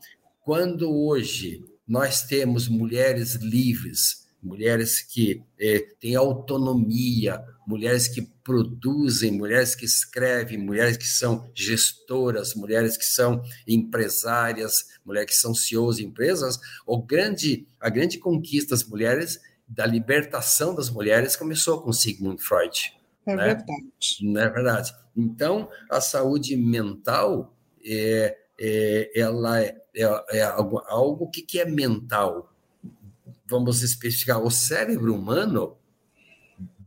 [0.48, 9.74] Quando hoje nós temos mulheres livres, mulheres que eh, têm autonomia, mulheres que produzem, mulheres
[9.74, 16.06] que escrevem, mulheres que são gestoras, mulheres que são empresárias, mulheres que são CEOs de
[16.06, 22.42] empresas, o grande, a grande conquista das mulheres, da libertação das mulheres, começou com Sigmund
[22.42, 22.94] Freud.
[23.26, 23.44] É né?
[23.44, 24.18] verdade.
[24.22, 24.94] Não é verdade.
[25.14, 27.54] Então, a saúde mental
[27.84, 32.52] é, é ela é, é, é algo, algo que, que é mental.
[33.46, 34.42] Vamos especificar.
[34.42, 35.76] O cérebro humano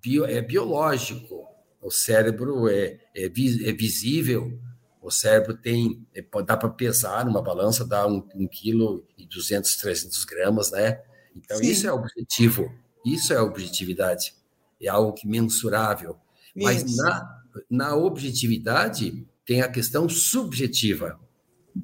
[0.01, 1.47] bio, é biológico.
[1.81, 4.59] O cérebro é, é, é visível.
[5.01, 9.75] O cérebro tem, é, dá para pesar numa balança, dá um, um quilo e 200,
[9.75, 11.01] 300 gramas, né?
[11.35, 11.69] Então, Sim.
[11.69, 12.71] isso é objetivo.
[13.05, 14.33] Isso é objetividade.
[14.81, 16.17] É algo que mensurável.
[16.55, 21.19] Mas na, na objetividade tem a questão subjetiva,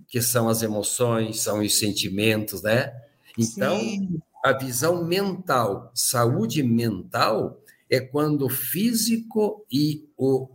[0.07, 2.93] que são as emoções, são os sentimentos, né?
[3.37, 4.19] Então, Sim.
[4.43, 10.49] a visão mental, saúde mental, é quando o físico e o,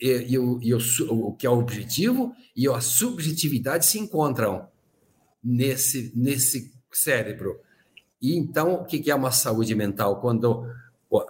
[0.00, 0.78] e, e, o, e o,
[1.10, 4.68] o, que é o objetivo e a subjetividade se encontram
[5.42, 7.60] nesse, nesse cérebro.
[8.20, 10.20] E então, o que é uma saúde mental?
[10.20, 10.66] Quando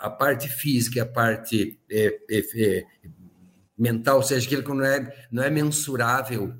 [0.01, 2.85] a parte física a parte é, é, é,
[3.77, 6.55] mental, ou seja, aquilo que não é, não é mensurável,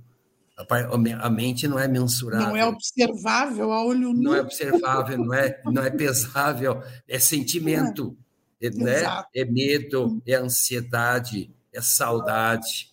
[0.57, 2.49] a, a, mente não é mensurável.
[2.49, 4.23] Não é observável a olho nu.
[4.23, 8.17] Não é observável, não é, não é pesável, é sentimento,
[8.61, 9.03] é, né?
[9.35, 12.91] é medo, é ansiedade, é saudade,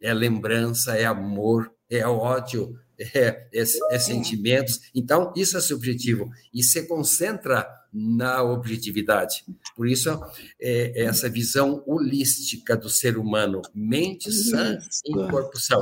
[0.00, 2.78] é lembrança, é amor, é ódio,
[3.14, 4.80] é, é, é sentimentos.
[4.94, 6.30] Então, isso é subjetivo.
[6.52, 9.44] E se concentra na objetividade.
[9.74, 10.10] Por isso,
[10.60, 15.80] é, é essa visão holística do ser humano, mente sã em corpo são.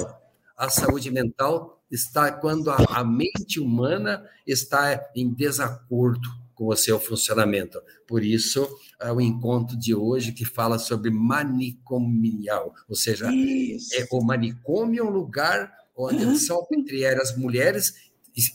[0.57, 6.99] A saúde mental está quando a, a mente humana está em desacordo com o seu
[6.99, 7.81] funcionamento.
[8.07, 8.69] Por isso,
[9.01, 15.07] é o encontro de hoje que fala sobre manicomial, ou seja, é, o manicômio é
[15.07, 16.37] um lugar uhum.
[16.37, 17.95] só entre as mulheres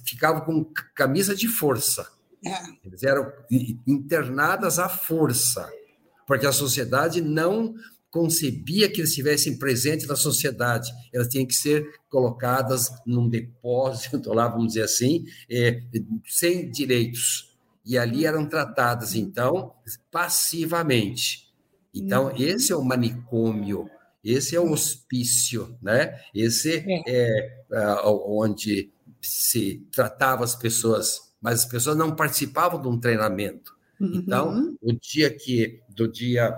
[0.05, 2.07] ficavam com camisa de força.
[2.45, 2.57] É.
[2.85, 3.31] Eles eram
[3.87, 5.69] internadas à força,
[6.27, 7.73] porque a sociedade não
[8.13, 10.91] concebia que eles estivessem presentes na sociedade.
[11.11, 15.81] Elas tinham que ser colocadas num depósito, lá, vamos dizer assim, é,
[16.27, 17.57] sem direitos.
[17.85, 19.73] E ali eram tratadas, então,
[20.11, 21.51] passivamente.
[21.93, 22.37] Então, uhum.
[22.37, 23.89] esse é o manicômio,
[24.23, 26.19] esse é o hospício, né?
[26.33, 27.63] Esse é, é
[28.07, 33.75] uh, onde se tratava as pessoas mas as pessoas não participavam de um treinamento.
[33.99, 34.15] Uhum.
[34.15, 36.57] Então, o dia que, do dia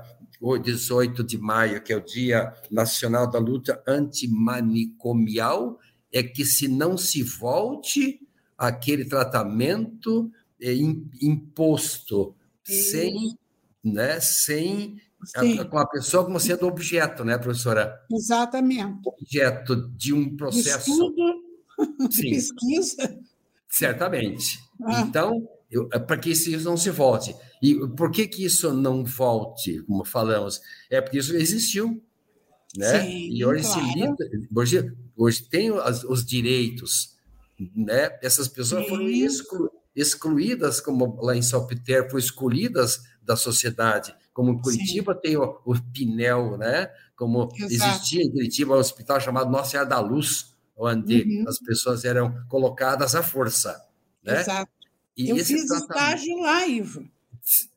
[0.63, 5.79] 18 de maio, que é o Dia Nacional da Luta Antimanicomial,
[6.13, 8.19] é que se não se volte
[8.55, 10.71] aquele tratamento é,
[11.19, 13.35] imposto, sem,
[13.83, 15.01] né, sem
[15.35, 17.99] a, com a pessoa como sendo objeto, né, professora?
[18.11, 18.99] Exatamente.
[19.05, 20.91] Objeto de um processo.
[20.91, 21.41] Estudo,
[22.11, 22.29] Sim.
[22.29, 23.19] pesquisa.
[23.69, 24.59] Certamente.
[24.83, 25.01] Ah.
[25.01, 25.47] Então,
[25.91, 27.35] é para que isso não se volte.
[27.61, 30.61] E por que, que isso não volte, como falamos?
[30.89, 32.01] É porque isso existiu.
[32.77, 33.01] Né?
[33.01, 33.85] Sim, e hoje, claro.
[33.85, 37.15] se lida, hoje, hoje tem os, os, direitos.
[37.75, 38.17] Né?
[38.21, 38.89] Essas pessoas Sim.
[38.89, 44.13] foram exclu, excluídas, como lá em Salpeter, foram escolhidas da sociedade.
[44.35, 45.19] Como em Curitiba Sim.
[45.23, 46.91] tem o, o Pinel, né?
[47.15, 47.91] como Exato.
[47.91, 51.45] existia em Curitiba um hospital chamado Nossa Senhora da Luz, onde uhum.
[51.47, 53.81] as pessoas eram colocadas à força.
[54.23, 54.41] Né?
[54.41, 54.71] Exato.
[55.17, 55.91] E eu fiz tratamento...
[55.91, 57.09] estágio lá, Ivo.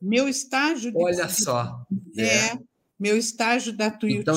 [0.02, 0.90] Meu estágio.
[0.90, 0.98] De...
[0.98, 1.86] Olha só.
[2.16, 2.58] É, é,
[2.98, 4.20] meu estágio da Tuiuti.
[4.20, 4.36] Então,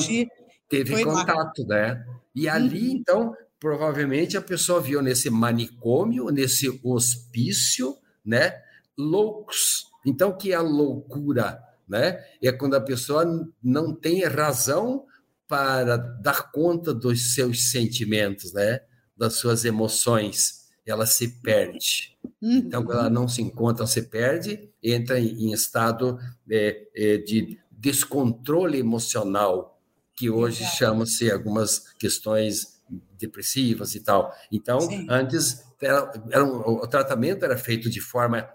[0.68, 1.76] teve contato, lá.
[1.76, 2.06] né?
[2.34, 2.96] E ali, uhum.
[2.96, 8.62] então, provavelmente a pessoa viu nesse manicômio, nesse hospício, né?
[8.96, 9.90] Loucos.
[10.06, 11.60] Então, o que é a loucura?
[11.88, 12.24] Né?
[12.42, 13.24] É quando a pessoa
[13.62, 15.04] não tem razão
[15.46, 18.80] para dar conta dos seus sentimentos, né?
[19.16, 22.16] Das suas emoções ela se perde.
[22.40, 26.18] Então, quando ela não se encontra, ela se perde, entra em estado
[26.50, 29.80] é, é, de descontrole emocional,
[30.14, 32.80] que hoje chama-se algumas questões
[33.18, 34.32] depressivas e tal.
[34.50, 35.06] Então, Sim.
[35.08, 38.48] antes, era, era um, o tratamento era feito de forma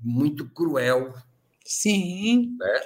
[0.00, 1.14] muito cruel.
[1.64, 2.56] Sim.
[2.58, 2.80] Né?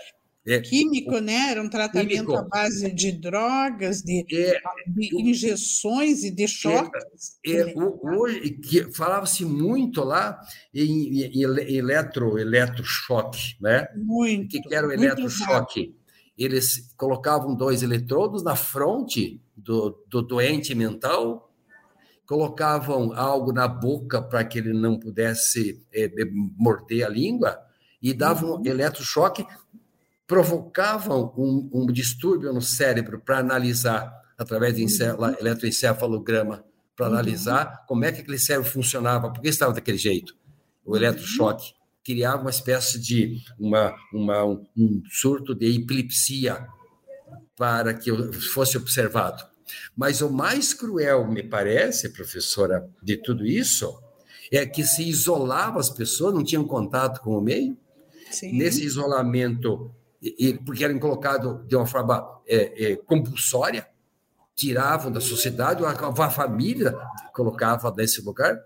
[0.46, 1.50] É, químico, né?
[1.50, 2.36] Era um tratamento químico.
[2.36, 7.02] à base de drogas, de, é, de injeções e de é, choques.
[7.44, 10.40] É, é, hoje, que falava-se muito lá
[10.72, 13.88] em, em, em eletro, eletrochoque, né?
[13.96, 14.56] Muito.
[14.56, 15.96] O que, era o eletrochoque?
[16.38, 21.52] Eles colocavam dois eletrodos na fronte do, do doente mental,
[22.24, 26.08] colocavam algo na boca para que ele não pudesse é,
[26.56, 27.65] morder a língua
[28.06, 28.62] e davam uhum.
[28.64, 29.44] eletrochoque
[30.28, 35.34] provocavam um, um distúrbio no cérebro para analisar, através de uhum.
[35.40, 36.64] eletroencefalograma,
[36.94, 37.12] para uhum.
[37.12, 40.36] analisar como é que aquele cérebro funcionava, por que estava daquele jeito,
[40.84, 41.74] o eletrochoque.
[42.04, 46.64] Criava uma espécie de uma, uma, um surto de epilepsia.
[47.56, 48.12] para que
[48.52, 49.42] fosse observado.
[49.96, 53.98] Mas o mais cruel, me parece, professora, de tudo isso,
[54.52, 57.76] é que se isolava as pessoas, não tinham contato com o meio.
[58.30, 58.56] Sim.
[58.58, 59.90] Nesse isolamento,
[60.64, 63.86] porque eram colocados de uma forma é, é, compulsória,
[64.54, 66.96] tiravam da sociedade, a família
[67.32, 68.58] colocava nesse lugar,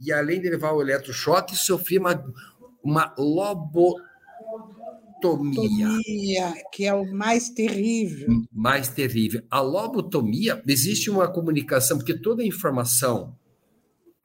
[0.00, 2.24] e além de levar o eletrochoque, sofria uma,
[2.82, 4.04] uma lobotomia.
[5.22, 8.28] Lobotomia, que é o mais terrível.
[8.52, 9.42] Mais terrível.
[9.48, 13.36] A lobotomia, existe uma comunicação, porque toda a informação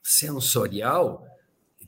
[0.04, 1.24] sensorial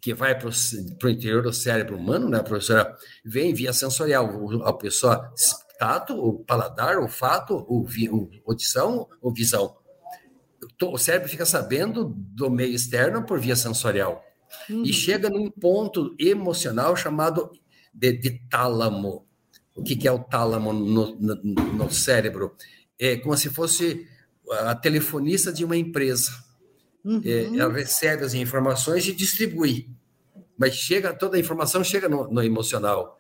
[0.03, 4.61] que vai para o interior do cérebro humano, né, professora, vem via sensorial.
[4.65, 5.33] A pessoa
[5.79, 9.77] tato, o paladar, o olfato, o, o audição ou visão.
[10.81, 14.21] O cérebro fica sabendo do meio externo por via sensorial.
[14.69, 14.83] Uhum.
[14.83, 17.49] E chega num ponto emocional chamado
[17.93, 19.25] de, de tálamo.
[19.73, 22.57] O que, que, é o tálamo no, no, no cérebro?
[22.99, 24.05] É como se fosse
[24.51, 26.29] a telefonista de uma empresa.
[27.03, 27.21] Uhum.
[27.23, 29.89] É, ela recebe as informações e distribui.
[30.57, 33.19] Mas chega toda a informação chega no, no emocional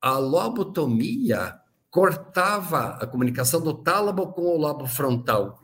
[0.00, 5.60] a lobotomia cortava a comunicação do tálamo com o lobo frontal,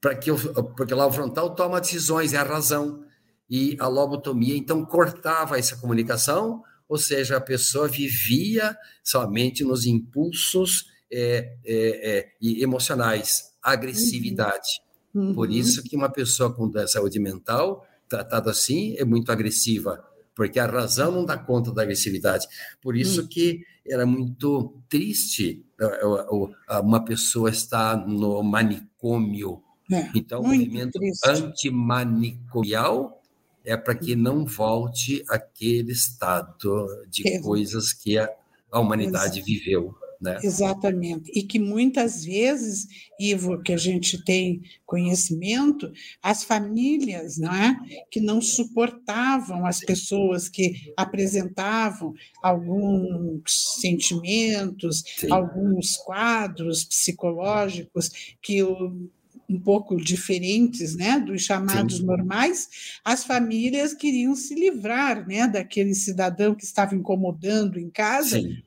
[0.00, 3.04] para que o, porque o lobo frontal toma decisões, é a razão.
[3.48, 10.84] E a lobotomia, então, cortava essa comunicação, ou seja, a pessoa vivia somente nos impulsos
[11.12, 14.78] é, é, é, emocionais, agressividade.
[14.78, 14.89] Uhum.
[15.34, 20.04] Por isso que uma pessoa com saúde mental, tratada assim, é muito agressiva
[20.40, 22.46] porque a razão não dá conta da agressividade.
[22.80, 23.26] Por isso hum.
[23.26, 29.62] que era muito triste é, é, uma pessoa estar no manicômio.
[29.92, 33.20] É, então, o movimento antimanicomial
[33.62, 38.26] é para que não volte aquele estado de coisas que a,
[38.72, 39.94] a humanidade viveu.
[40.20, 40.38] Né?
[40.42, 41.30] Exatamente.
[41.34, 42.86] E que muitas vezes,
[43.18, 45.90] Ivo, que a gente tem conhecimento,
[46.22, 47.78] as famílias não é?
[48.10, 55.32] que não suportavam as pessoas que apresentavam alguns sentimentos, Sim.
[55.32, 59.08] alguns quadros psicológicos que o
[59.48, 62.04] um pouco diferentes, né, dos chamados Sim.
[62.04, 62.68] normais,
[63.04, 68.62] as famílias queriam se livrar, né, daquele cidadão que estava incomodando em casa Sim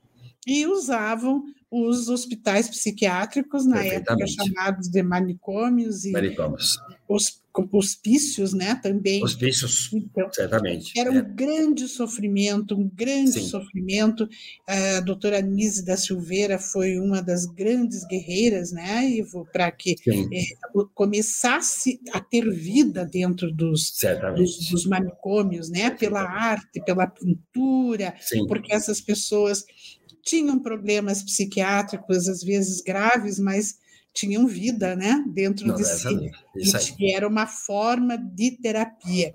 [0.47, 6.77] e usavam os hospitais psiquiátricos, na época chamados de manicômios e manicômios.
[7.07, 9.23] Os, hospícios, né, também.
[9.23, 10.99] Hospícios, então, certamente.
[10.99, 11.21] Era é.
[11.21, 13.47] um grande sofrimento, um grande Sim.
[13.47, 14.27] sofrimento.
[14.67, 20.83] A doutora Nise da Silveira foi uma das grandes guerreiras, né, Ivo, para que é,
[20.93, 23.93] começasse a ter vida dentro dos,
[24.35, 28.47] dos, dos, manicômios, né, pela arte, pela pintura, Sim.
[28.47, 29.63] porque essas pessoas
[30.23, 33.77] tinham problemas psiquiátricos, às vezes graves, mas
[34.13, 36.95] tinham vida né, dentro Não, de si.
[36.99, 39.33] E era uma forma de terapia.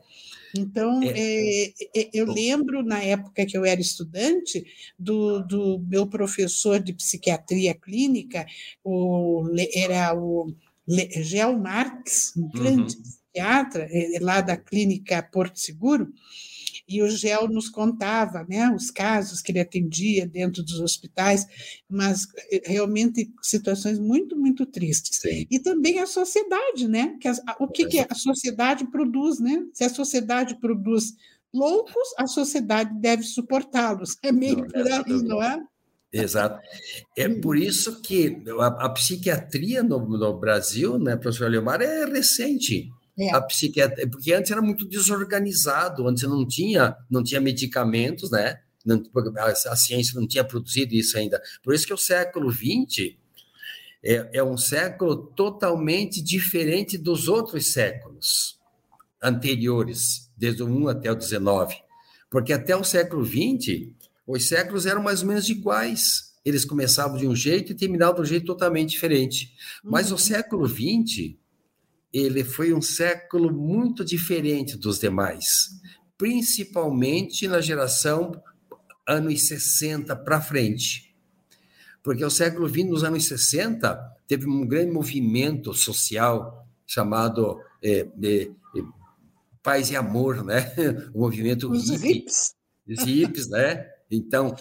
[0.56, 4.64] Então, é, é, é, eu lembro, na época que eu era estudante,
[4.98, 8.46] do, do meu professor de psiquiatria clínica,
[8.82, 10.54] o, era o
[11.22, 13.02] Gel Marx, um grande uhum.
[13.02, 16.08] psiquiatra, é, lá da clínica Porto Seguro,
[16.88, 21.46] e o GEL nos contava né, os casos que ele atendia dentro dos hospitais,
[21.88, 25.18] mas eh, realmente situações muito, muito tristes.
[25.18, 25.46] Sim.
[25.50, 27.16] E também a sociedade, né?
[27.20, 29.64] Que a, o que, que a sociedade produz, né?
[29.72, 31.14] Se a sociedade produz
[31.52, 34.16] loucos, a sociedade deve suportá-los.
[34.22, 35.62] É meio não, por aí, não é?
[36.12, 36.58] Exato.
[37.16, 42.90] É por isso que a, a psiquiatria no, no, Brasil, né, professor Leomar, é recente.
[43.18, 43.34] É.
[43.34, 48.60] A psiquiatria, porque antes era muito desorganizado, antes não tinha, não tinha medicamentos, né?
[48.84, 49.02] Não,
[49.36, 51.42] a, a ciência não tinha produzido isso ainda.
[51.62, 53.16] Por isso que o século XX
[54.02, 58.58] é, é um século totalmente diferente dos outros séculos
[59.22, 61.76] anteriores, desde o 1 até o 19.
[62.30, 63.88] Porque até o século XX,
[64.26, 66.34] os séculos eram mais ou menos iguais.
[66.44, 69.52] Eles começavam de um jeito e terminavam de um jeito totalmente diferente.
[69.82, 70.16] Mas uhum.
[70.16, 71.36] o século XX
[72.12, 75.44] ele foi um século muito diferente dos demais,
[76.16, 78.32] principalmente na geração
[79.06, 81.14] anos 60 para frente.
[82.02, 83.94] Porque o século XX, nos anos 60,
[84.26, 88.50] teve um grande movimento social chamado é, é,
[89.62, 90.72] Paz e Amor, né?
[91.12, 92.18] O movimento Os hippie.
[92.18, 92.54] Hips.
[92.88, 93.86] Os hippies, né?
[94.10, 94.54] Então,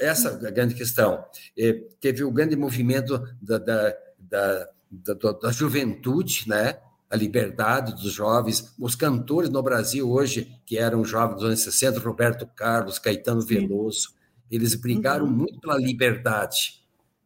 [0.00, 1.24] essa é a grande questão.
[1.56, 6.78] É, teve o grande movimento da, da, da da, da, juventude, né?
[7.08, 12.00] a liberdade dos jovens, os cantores no Brasil hoje, que eram jovens dos anos 60,
[12.00, 14.14] Roberto Carlos, Caetano Veloso,
[14.50, 15.30] eles brigaram uhum.
[15.30, 16.80] muito pela liberdade.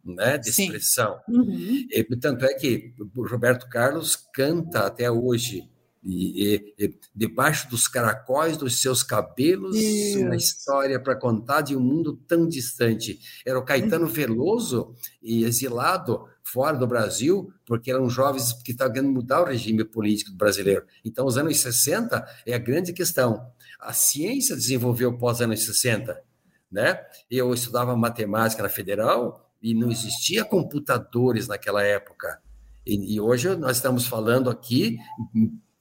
[0.04, 1.18] né, de expressão.
[1.28, 1.86] Uhum.
[1.90, 5.68] E, tanto é que o Roberto Carlos canta até hoje
[6.08, 9.76] e, e, debaixo dos caracóis dos seus cabelos,
[10.16, 13.18] uma história para contar de um mundo tão distante.
[13.44, 14.12] Era o Caetano uhum.
[14.12, 19.84] Veloso, e exilado fora do Brasil, porque eram jovens que estavam querendo mudar o regime
[19.84, 20.86] político brasileiro.
[21.04, 23.44] Então, os anos 60 é a grande questão.
[23.80, 26.22] A ciência desenvolveu pós anos 60,
[26.70, 27.00] né?
[27.28, 32.40] Eu estudava matemática na Federal e não existia computadores naquela época.
[32.86, 34.98] E, e hoje nós estamos falando aqui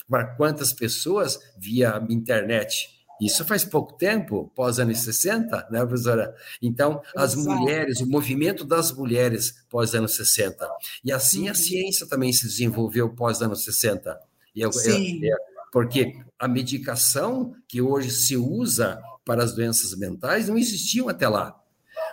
[0.09, 2.95] para quantas pessoas via internet.
[3.19, 6.35] Isso faz pouco tempo, pós anos 60, né, professora?
[6.61, 7.49] Então, as Exato.
[7.49, 10.67] mulheres, o movimento das mulheres pós anos 60.
[11.03, 11.55] E assim a uhum.
[11.55, 14.19] ciência também se desenvolveu pós anos 60.
[14.53, 15.37] E eu, eu, eu,
[15.71, 21.59] porque a medicação que hoje se usa para as doenças mentais não existiam até lá.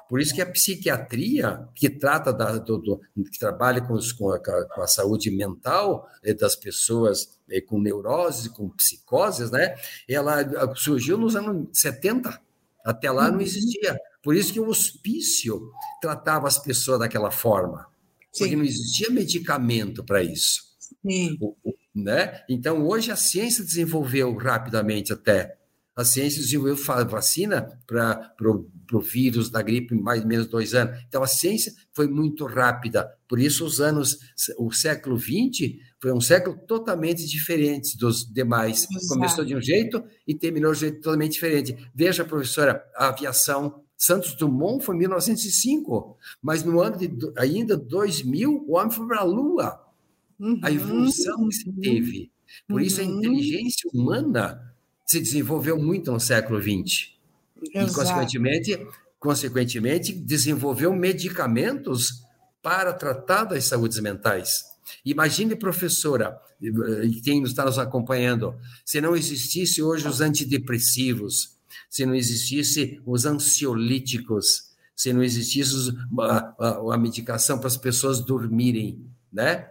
[0.08, 4.30] Por isso que a psiquiatria, que trata da, do, do, que trabalha com, os, com,
[4.30, 9.74] a, com, a, saúde mental eh, das pessoas com neuroses, com psicoses, né?
[10.08, 12.40] Ela surgiu nos anos 70.
[12.84, 13.42] Até lá não uhum.
[13.42, 13.98] existia.
[14.22, 17.86] Por isso que o hospício tratava as pessoas daquela forma.
[18.32, 18.44] Sim.
[18.44, 20.62] Porque não existia medicamento para isso.
[21.40, 22.42] O, o, né?
[22.48, 25.56] Então, hoje a ciência desenvolveu rapidamente até
[25.94, 26.76] a ciência desenvolveu
[27.06, 28.32] vacina para
[28.92, 30.98] o vírus da gripe em mais ou menos dois anos.
[31.06, 33.12] Então, a ciência foi muito rápida.
[33.28, 34.18] Por isso, os anos,
[34.58, 38.88] o século XX foi um século totalmente diferente dos demais.
[38.90, 39.06] Exato.
[39.06, 41.76] Começou de um jeito e terminou de um jeito totalmente diferente.
[41.94, 43.80] Veja, professora, a aviação.
[43.96, 49.20] Santos Dumont foi em 1905, mas no ano de ainda 2000, o homem foi para
[49.20, 49.80] a Lua.
[50.40, 50.58] Uhum.
[50.60, 52.32] A evolução que se teve.
[52.66, 53.18] Por isso, a uhum.
[53.18, 54.74] inteligência humana
[55.06, 57.12] se desenvolveu muito no século XX.
[57.72, 57.92] Exato.
[57.92, 58.86] E, consequentemente,
[59.20, 62.24] consequentemente, desenvolveu medicamentos
[62.60, 64.71] para tratar das saúdes mentais.
[65.04, 66.40] Imagine, professora,
[67.24, 71.56] quem está nos acompanhando, se não existisse hoje os antidepressivos,
[71.88, 78.20] se não existisse os ansiolíticos, se não existisse a, a, a medicação para as pessoas
[78.20, 79.68] dormirem, né?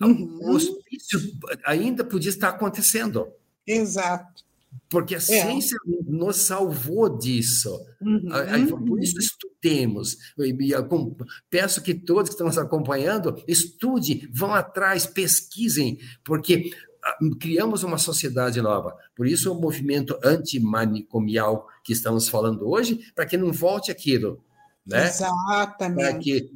[0.00, 0.38] Uhum.
[0.42, 1.20] O hospício
[1.64, 3.28] ainda podia estar acontecendo.
[3.66, 4.44] Exato.
[4.88, 5.20] Porque a é.
[5.20, 7.78] ciência nos salvou disso.
[8.00, 8.84] Uhum.
[8.86, 10.16] Por isso, estudemos.
[10.36, 11.16] Eu
[11.50, 16.70] peço que todos que estão nos acompanhando estudem, vão atrás, pesquisem, porque
[17.04, 18.96] ah, criamos uma sociedade nova.
[19.14, 24.42] Por isso, o movimento antimanicomial que estamos falando hoje, para que não volte aquilo.
[24.86, 25.06] Né?
[25.06, 26.02] Exatamente.
[26.02, 26.50] Para que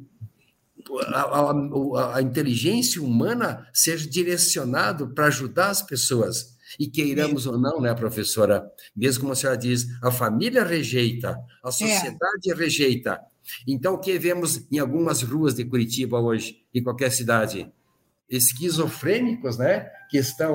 [1.07, 7.79] a, a, a inteligência humana seja direcionada para ajudar as pessoas e queiramos ou não,
[7.81, 8.69] né, professora?
[8.95, 11.71] Mesmo como a senhora diz, a família rejeita, a é.
[11.71, 12.55] sociedade é.
[12.55, 13.19] rejeita.
[13.67, 17.71] Então, o que vemos em algumas ruas de Curitiba hoje, em qualquer cidade?
[18.29, 19.89] Esquizofrênicos, né?
[20.09, 20.53] Que estão,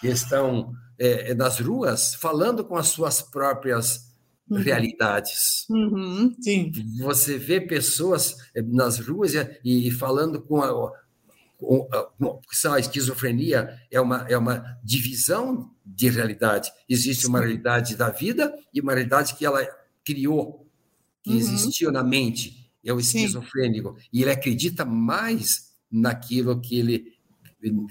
[0.00, 4.12] que estão é, nas ruas falando com as suas próprias
[4.50, 4.58] uhum.
[4.58, 5.66] realidades.
[5.68, 6.72] Uhum, sim.
[7.00, 10.92] Você vê pessoas é, nas ruas e, e falando com a,
[12.72, 16.70] a esquizofrenia é uma, é uma divisão de realidade.
[16.88, 19.66] Existe uma realidade da vida e uma realidade que ela
[20.04, 20.68] criou,
[21.22, 21.36] que uhum.
[21.36, 22.70] existiu na mente.
[22.84, 23.96] É o esquizofrênico.
[23.98, 24.08] Sim.
[24.12, 27.12] E ele acredita mais naquilo que ele,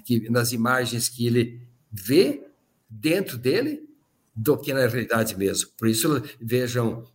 [0.06, 1.62] que, nas imagens que ele
[1.92, 2.48] vê
[2.90, 3.90] dentro dele
[4.36, 5.70] do que na realidade mesmo.
[5.78, 7.06] Por isso, vejam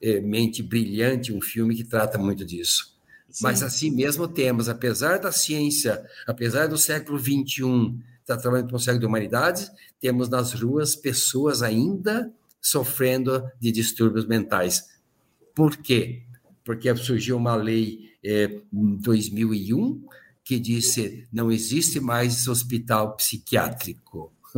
[0.00, 2.95] é, Mente Brilhante, um filme que trata muito disso.
[3.40, 8.80] Mas assim mesmo temos, apesar da ciência, apesar do século XXI estar trabalhando com o
[8.80, 9.70] século de humanidades,
[10.00, 14.84] temos nas ruas pessoas ainda sofrendo de distúrbios mentais.
[15.54, 16.22] Por quê?
[16.64, 20.04] Porque surgiu uma lei em 2001
[20.42, 24.32] que disse não existe mais hospital psiquiátrico.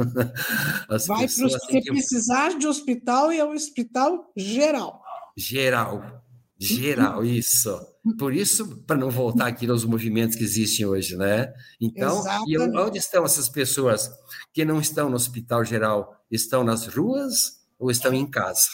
[1.07, 1.91] Vai para você que...
[1.91, 5.03] precisar de hospital e é o hospital geral.
[5.37, 6.23] Geral,
[6.59, 7.79] geral, isso.
[8.19, 11.53] Por isso, para não voltar aqui nos movimentos que existem hoje, né?
[11.81, 14.11] Então, e onde estão essas pessoas
[14.53, 16.17] que não estão no hospital geral?
[16.31, 18.69] Estão nas ruas ou estão em casa?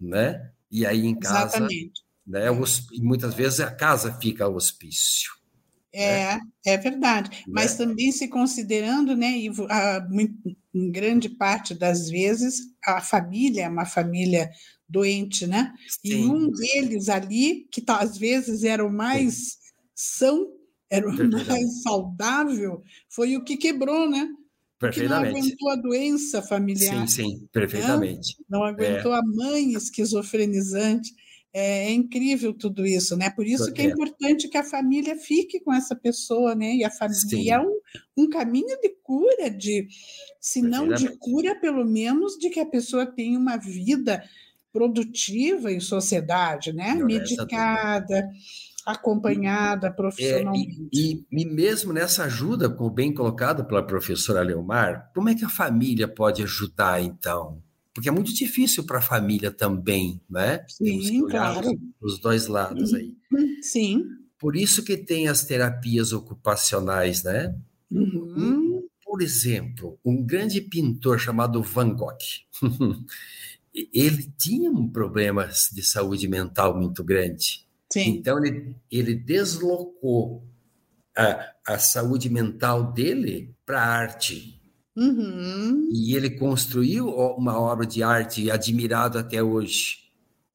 [0.00, 0.50] Né?
[0.70, 2.02] E aí em casa, Exatamente.
[2.26, 2.46] né?
[2.98, 5.36] Muitas vezes a casa fica o hospício.
[5.92, 6.40] É, né?
[6.66, 7.30] é verdade.
[7.30, 7.44] Né?
[7.48, 10.06] Mas também se considerando, né, Ivo, a,
[10.74, 14.50] em grande parte das vezes, a família é uma família
[14.88, 15.72] doente, né?
[15.88, 16.08] Sim.
[16.08, 19.56] E um deles ali, que tá, às vezes era o mais Sim.
[19.94, 20.52] são,
[20.88, 24.28] era o mais saudável, foi o que quebrou, né?
[24.78, 25.32] Perfeitamente.
[25.32, 27.08] Que não aguentou a doença familiar.
[27.08, 28.36] Sim, sim, perfeitamente.
[28.38, 28.44] Né?
[28.48, 29.18] Não aguentou é.
[29.18, 31.14] a mãe esquizofrenizante.
[31.52, 33.30] É, é incrível tudo isso, né?
[33.30, 36.74] Por isso que é, é importante que a família fique com essa pessoa, né?
[36.74, 37.80] E a família é um,
[38.14, 39.88] um caminho de cura, de
[40.38, 44.22] se não de cura, pelo menos de que a pessoa tenha uma vida
[44.76, 46.94] produtiva em sociedade, né?
[46.94, 48.28] Não, Medicada,
[48.84, 50.78] acompanhada profissionalmente.
[50.82, 55.34] É, e, e, e, mesmo nessa ajuda, como bem colocado pela professora Leomar, como é
[55.34, 57.62] que a família pode ajudar, então?
[57.94, 60.62] Porque é muito difícil para a família também, né?
[60.68, 61.70] Sim, claro.
[61.98, 63.16] Os, os dois lados aí.
[63.62, 64.04] Sim.
[64.38, 67.56] Por isso que tem as terapias ocupacionais, né?
[67.90, 68.86] Uhum.
[69.02, 72.18] Por exemplo, um grande pintor chamado Van Gogh.
[73.92, 77.66] ele tinha um problema de saúde mental muito grande.
[77.92, 78.16] Sim.
[78.16, 80.42] Então, ele, ele deslocou
[81.16, 84.60] a, a saúde mental dele para a arte.
[84.96, 85.90] Uhum.
[85.92, 89.98] E ele construiu uma obra de arte admirado até hoje.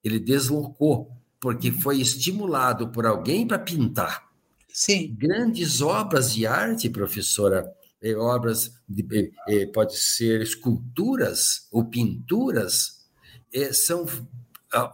[0.03, 4.31] Ele deslocou, porque foi estimulado por alguém para pintar.
[4.67, 5.15] Sim.
[5.15, 13.00] Grandes obras de arte, professora, é, obras, de, é, pode ser esculturas ou pinturas,
[13.53, 14.05] é, são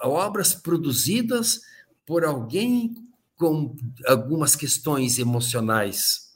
[0.04, 1.62] obras produzidas
[2.06, 2.96] por alguém
[3.36, 3.76] com
[4.08, 6.32] algumas questões emocionais,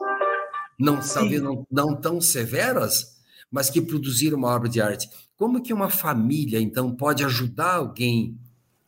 [0.80, 3.20] não, talvez não, não tão severas,
[3.50, 5.10] mas que produziram uma obra de arte.
[5.36, 8.38] Como que uma família, então, pode ajudar alguém,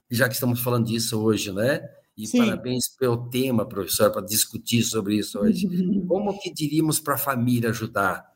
[0.09, 1.87] já que estamos falando disso hoje, né?
[2.15, 2.39] E Sim.
[2.39, 5.65] parabéns pelo tema, professor, para discutir sobre isso hoje.
[5.67, 6.05] Uhum.
[6.07, 8.31] Como que diríamos para a família ajudar?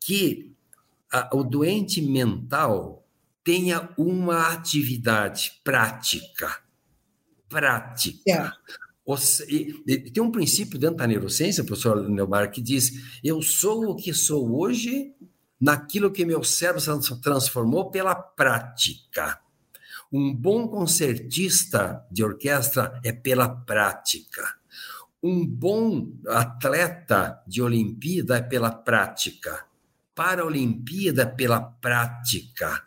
[0.00, 0.52] Que
[1.10, 3.01] a, o doente mental
[3.44, 6.62] tenha uma atividade prática
[7.52, 8.18] prática.
[8.26, 10.10] É.
[10.10, 14.58] tem um princípio dentro da neurociência, professor Neumar, que diz: eu sou o que sou
[14.58, 15.14] hoje
[15.60, 19.38] naquilo que meu cérebro se transformou pela prática.
[20.10, 24.56] Um bom concertista de orquestra é pela prática.
[25.22, 29.64] Um bom atleta de Olimpíada é pela prática.
[30.14, 32.82] Para a Olimpíada, pela prática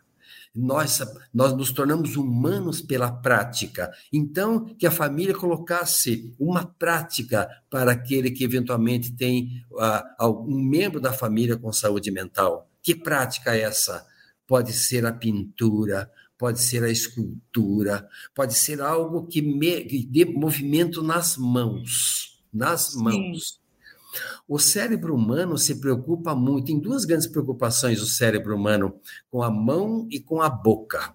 [0.56, 1.02] nós,
[1.34, 3.92] nós nos tornamos humanos pela prática.
[4.14, 11.02] Então, que a família colocasse uma prática para aquele que eventualmente tem uh, um membro
[11.02, 12.70] da família com saúde mental.
[12.82, 14.06] Que prática é essa?
[14.48, 20.24] Pode ser a pintura, pode ser a escultura, pode ser algo que, me, que dê
[20.24, 22.40] movimento nas mãos.
[22.54, 23.34] Nas Sim.
[24.48, 29.00] O cérebro humano se preocupa muito, tem duas grandes preocupações o cérebro humano,
[29.30, 31.14] com a mão e com a boca.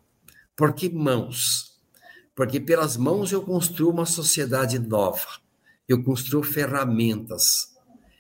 [0.57, 1.81] Por que mãos?
[2.35, 5.27] Porque pelas mãos eu construo uma sociedade nova,
[5.89, 7.71] eu construo ferramentas.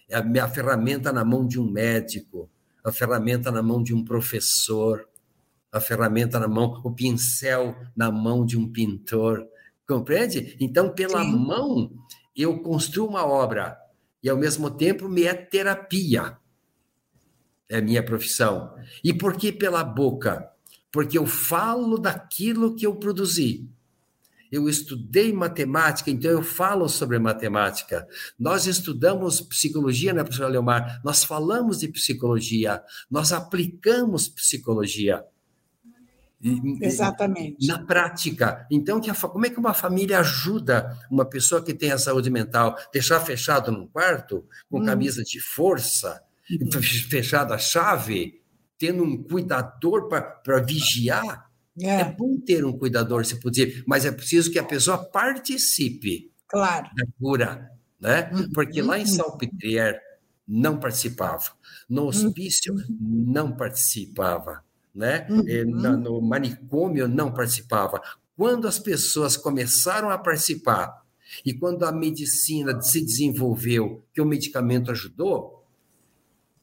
[0.08, 2.50] É a minha ferramenta na mão de um médico,
[2.84, 5.08] a ferramenta na mão de um professor,
[5.72, 9.46] a ferramenta na mão, o pincel na mão de um pintor.
[9.86, 10.56] Compreende?
[10.60, 11.36] Então, pela Sim.
[11.36, 11.90] mão,
[12.34, 13.76] eu construo uma obra
[14.22, 16.36] e, ao mesmo tempo, me é terapia.
[17.68, 18.74] É minha profissão.
[19.02, 20.50] E por que pela boca?
[20.90, 23.68] Porque eu falo daquilo que eu produzi.
[24.50, 28.06] Eu estudei matemática, então eu falo sobre matemática.
[28.36, 31.00] Nós estudamos psicologia, né, professora Leomar?
[31.04, 35.24] Nós falamos de psicologia, nós aplicamos psicologia.
[36.42, 37.66] Exatamente.
[37.66, 38.66] Na prática.
[38.70, 42.30] Então, que a, como é que uma família ajuda uma pessoa que tem a saúde
[42.30, 42.76] mental?
[42.92, 44.84] Deixar fechado num quarto, com hum.
[44.84, 46.70] camisa de força, uhum.
[46.82, 48.40] fechada a chave,
[48.78, 51.50] tendo um cuidador para vigiar?
[51.80, 52.00] É.
[52.00, 52.04] é.
[52.04, 56.88] bom ter um cuidador, se puder, mas é preciso que a pessoa participe claro.
[56.96, 57.70] da cura,
[58.00, 58.30] né?
[58.32, 58.50] Uhum.
[58.52, 59.98] Porque lá em Salpêtrière
[60.48, 61.52] não participava,
[61.88, 63.24] no hospício uhum.
[63.28, 64.64] não participava
[64.94, 65.26] né?
[65.30, 65.96] Uhum.
[65.98, 68.00] no manicômio não participava.
[68.36, 71.04] Quando as pessoas começaram a participar
[71.44, 75.64] e quando a medicina se desenvolveu, que o medicamento ajudou,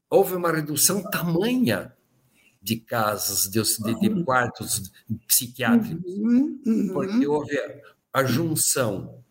[0.10, 1.94] houve uma redução tamanha
[2.62, 4.92] de casos, de, de, de quartos
[5.28, 6.62] psiquiátricos, uhum.
[6.66, 6.90] Uhum.
[6.94, 7.58] porque houve
[8.12, 9.24] a junção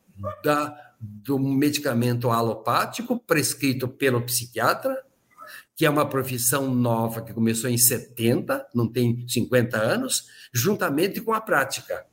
[0.43, 5.06] da, do medicamento alopático prescrito pelo psiquiatra
[5.77, 11.35] que é uma profissão nova que começou em 70, não tem 50 anos, juntamente com
[11.35, 12.07] a prática.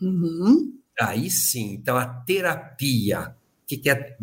[0.00, 0.78] Uhum.
[0.98, 4.16] Aí sim, então a terapia, que, que é,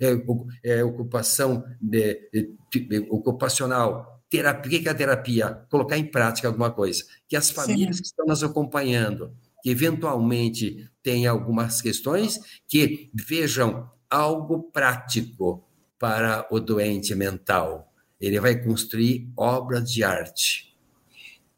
[0.00, 5.50] é, é ocupação de, de, ocupacional, terapia, o que é a terapia?
[5.70, 7.04] Colocar em prática alguma coisa.
[7.28, 8.02] Que as famílias sim.
[8.02, 9.30] que estão nos acompanhando,
[9.62, 15.64] que eventualmente têm algumas questões, que vejam algo prático
[15.98, 17.87] para o doente mental
[18.20, 20.68] ele vai construir obras de arte.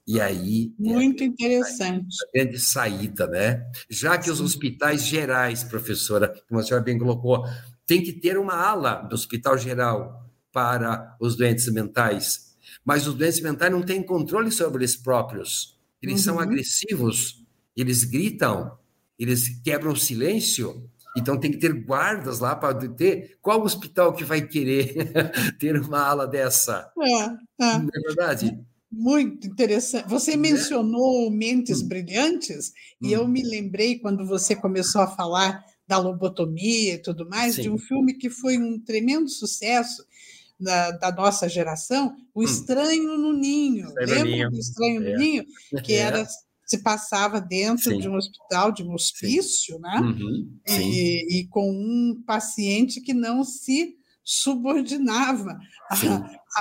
[0.07, 0.73] E aí.
[0.79, 2.17] Muito é, interessante.
[2.23, 3.65] A grande saída, né?
[3.89, 4.33] Já que Sim.
[4.33, 7.45] os hospitais gerais, professora, como a senhora bem colocou,
[7.87, 12.57] tem que ter uma ala do hospital geral para os doentes mentais.
[12.85, 15.79] Mas os doentes mentais não têm controle sobre eles próprios.
[16.03, 16.25] Eles uhum.
[16.25, 17.45] são agressivos,
[17.77, 18.77] eles gritam,
[19.19, 20.91] eles quebram o silêncio.
[21.17, 23.37] Então tem que ter guardas lá para ter.
[23.43, 24.95] Qual hospital que vai querer
[25.59, 26.91] ter uma ala dessa?
[27.01, 27.79] É, é.
[27.79, 28.59] Não é verdade?
[28.91, 30.09] Muito interessante.
[30.09, 30.51] Você né?
[30.51, 31.89] mencionou Mentes hum.
[31.89, 33.07] Brilhantes, hum.
[33.07, 33.29] e eu hum.
[33.29, 37.63] me lembrei, quando você começou a falar da lobotomia e tudo mais, Sim.
[37.63, 40.05] de um filme que foi um tremendo sucesso
[40.59, 42.45] da, da nossa geração, O hum.
[42.45, 43.89] Estranho no Ninho.
[43.89, 45.13] Estranho Lembra do Estranho é.
[45.13, 45.45] no Ninho?
[45.83, 45.99] Que é.
[45.99, 46.27] era
[46.71, 47.99] se passava dentro Sim.
[47.99, 49.81] de um hospital, de um hospício, Sim.
[49.81, 49.99] né?
[49.99, 50.57] Uhum.
[50.69, 55.59] E, e, com um paciente que não se subordinava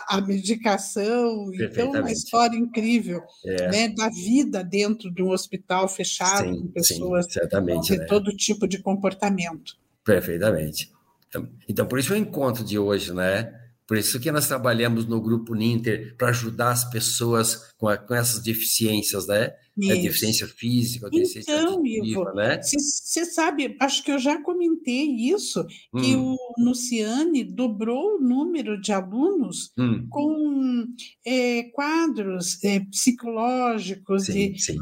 [0.07, 1.51] à, medicação.
[1.53, 3.70] Então, uma história incrível é.
[3.70, 8.05] né, da vida dentro de um hospital fechado, sim, com pessoas de né?
[8.05, 9.78] todo tipo de comportamento.
[10.03, 10.91] Perfeitamente.
[11.28, 13.53] Então, então, por isso o encontro de hoje, né?
[13.89, 18.13] Por isso que nós trabalhamos no grupo Ninter para ajudar as pessoas com, a, com
[18.13, 19.51] essas deficiências, né?
[19.83, 22.61] A deficiência física, a deficiência então, Ivo, né?
[22.61, 25.65] Você sabe, acho que eu já comentei isso,
[25.99, 26.35] que hum.
[26.35, 30.05] o Luciane dobrou o número de alunos hum.
[30.07, 30.85] com
[31.25, 34.77] é, quadros é, psicológicos sim, e sim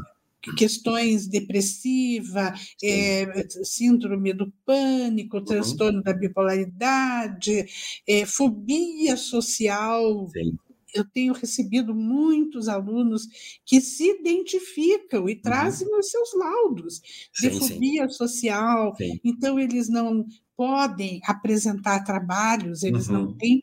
[0.56, 3.26] questões depressiva, é,
[3.64, 5.44] síndrome do pânico, uhum.
[5.44, 7.66] transtorno da bipolaridade,
[8.06, 10.28] é, fobia social.
[10.32, 10.56] Sim.
[10.94, 13.28] Eu tenho recebido muitos alunos
[13.64, 15.40] que se identificam e uhum.
[15.42, 15.98] trazem uhum.
[15.98, 17.00] os seus laudos
[17.38, 18.96] de sim, fobia social.
[19.22, 20.26] Então, eles não
[20.56, 23.14] podem apresentar trabalhos, eles uhum.
[23.14, 23.62] não têm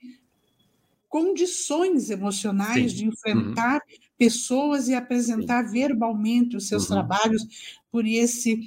[1.16, 2.98] condições emocionais Sim.
[2.98, 4.05] de enfrentar uhum.
[4.18, 6.96] Pessoas e apresentar verbalmente os seus uhum.
[6.96, 7.44] trabalhos
[7.92, 8.60] por esse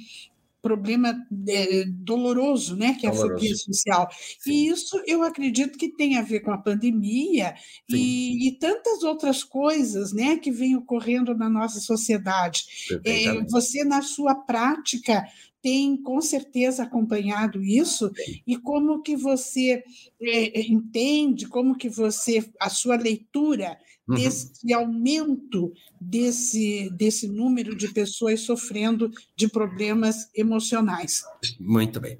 [0.61, 1.15] problema
[1.47, 4.09] é, doloroso, né, que é a fobia social.
[4.39, 4.51] Sim.
[4.51, 7.55] E isso eu acredito que tem a ver com a pandemia
[7.89, 12.63] e, e, tantas outras coisas, né, que vêm ocorrendo na nossa sociedade.
[13.05, 15.25] É, você na sua prática
[15.61, 18.11] tem com certeza acompanhado isso
[18.47, 19.83] e como que você
[20.21, 23.77] é, é, entende, como que você a sua leitura.
[24.15, 31.23] Desse aumento desse desse número de pessoas sofrendo de problemas emocionais.
[31.59, 32.17] Muito bem.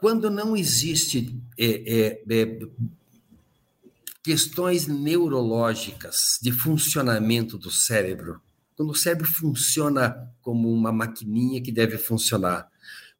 [0.00, 2.58] Quando não existe é, é, é
[4.22, 8.40] questões neurológicas de funcionamento do cérebro,
[8.76, 12.70] quando o cérebro funciona como uma maquininha que deve funcionar.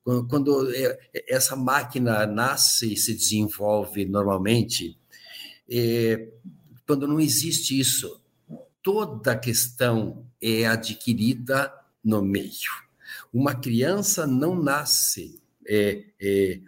[0.04, 0.98] Quando, quando é,
[1.28, 4.98] essa máquina nasce e se desenvolve normalmente,
[5.70, 6.28] é,
[6.86, 8.20] quando não existe isso,
[8.82, 11.72] toda a questão é adquirida
[12.04, 12.70] no meio.
[13.32, 16.60] Uma criança não nasce é, é,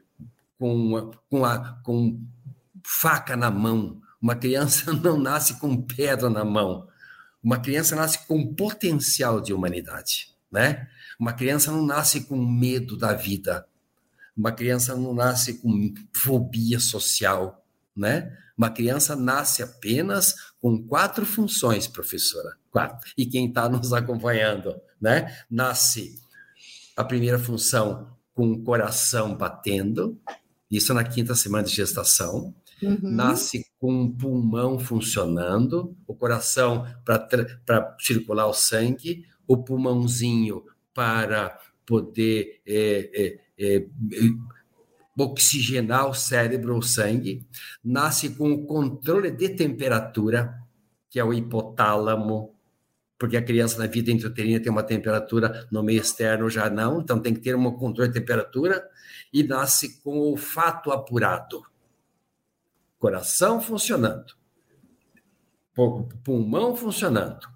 [0.59, 2.21] com, com, a, com
[2.83, 6.89] faca na mão, uma criança não nasce com pedra na mão.
[7.43, 10.89] Uma criança nasce com potencial de humanidade, né?
[11.21, 13.67] Uma criança não nasce com medo da vida.
[14.35, 17.63] Uma criança não nasce com fobia social,
[17.95, 18.35] né?
[18.57, 22.57] Uma criança nasce apenas com quatro funções, professora.
[22.71, 23.11] Quatro.
[23.17, 25.37] E quem está nos acompanhando, né?
[25.51, 26.21] Nasce
[26.97, 30.19] a primeira função com o coração batendo,
[30.71, 32.99] isso na quinta semana de gestação uhum.
[33.03, 42.61] nasce com um pulmão funcionando, o coração para circular o sangue, o pulmãozinho para poder
[42.67, 43.11] é,
[43.59, 43.87] é, é,
[45.17, 47.47] oxigenar o cérebro, o sangue,
[47.83, 50.55] nasce com o controle de temperatura,
[51.09, 52.55] que é o hipotálamo,
[53.19, 57.21] porque a criança na vida intrauterina tem uma temperatura no meio externo já não, então
[57.21, 58.85] tem que ter um controle de temperatura,
[59.33, 61.63] e nasce com o olfato apurado
[63.05, 64.33] coração funcionando,
[66.25, 67.47] pulmão funcionando,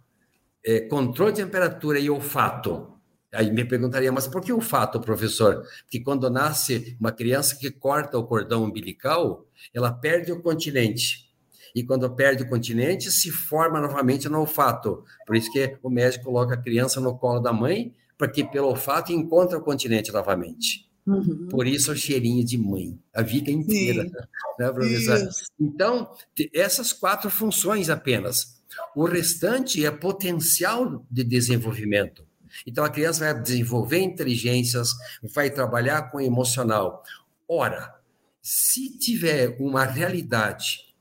[0.63, 2.98] é, controle de temperatura e olfato.
[3.33, 5.63] Aí me perguntaria, mas por que olfato, professor?
[5.83, 11.29] Porque quando nasce uma criança que corta o cordão umbilical, ela perde o continente.
[11.75, 15.05] E quando perde o continente, se forma novamente no olfato.
[15.27, 19.13] Por isso que o médico coloca a criança no colo da mãe, porque pelo olfato
[19.13, 20.89] encontra o continente novamente.
[21.07, 21.49] Uhum.
[21.49, 24.11] Por isso o cheirinho de mãe, a vida inteira, Sim.
[24.59, 25.17] né, professor?
[25.17, 25.45] Isso.
[25.59, 26.11] Então,
[26.53, 28.59] essas quatro funções apenas.
[28.95, 32.28] O restante é potencial de desenvolvimento.
[32.67, 34.91] Então, a criança vai desenvolver inteligências,
[35.35, 37.03] vai trabalhar com emocional.
[37.49, 37.95] Ora,
[38.43, 40.95] se tiver uma realidade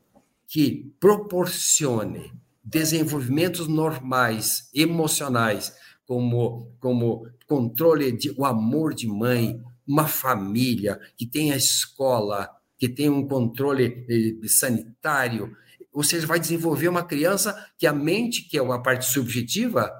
[0.48, 2.34] que proporcione
[2.64, 5.74] desenvolvimentos normais, emocionais,
[6.06, 12.90] como, como controle de o amor de mãe, uma família que tem a escola, que
[12.90, 15.56] tem um controle eh, sanitário,
[15.92, 19.92] ou seja, vai desenvolver uma criança que a mente, que é uma parte subjetiva,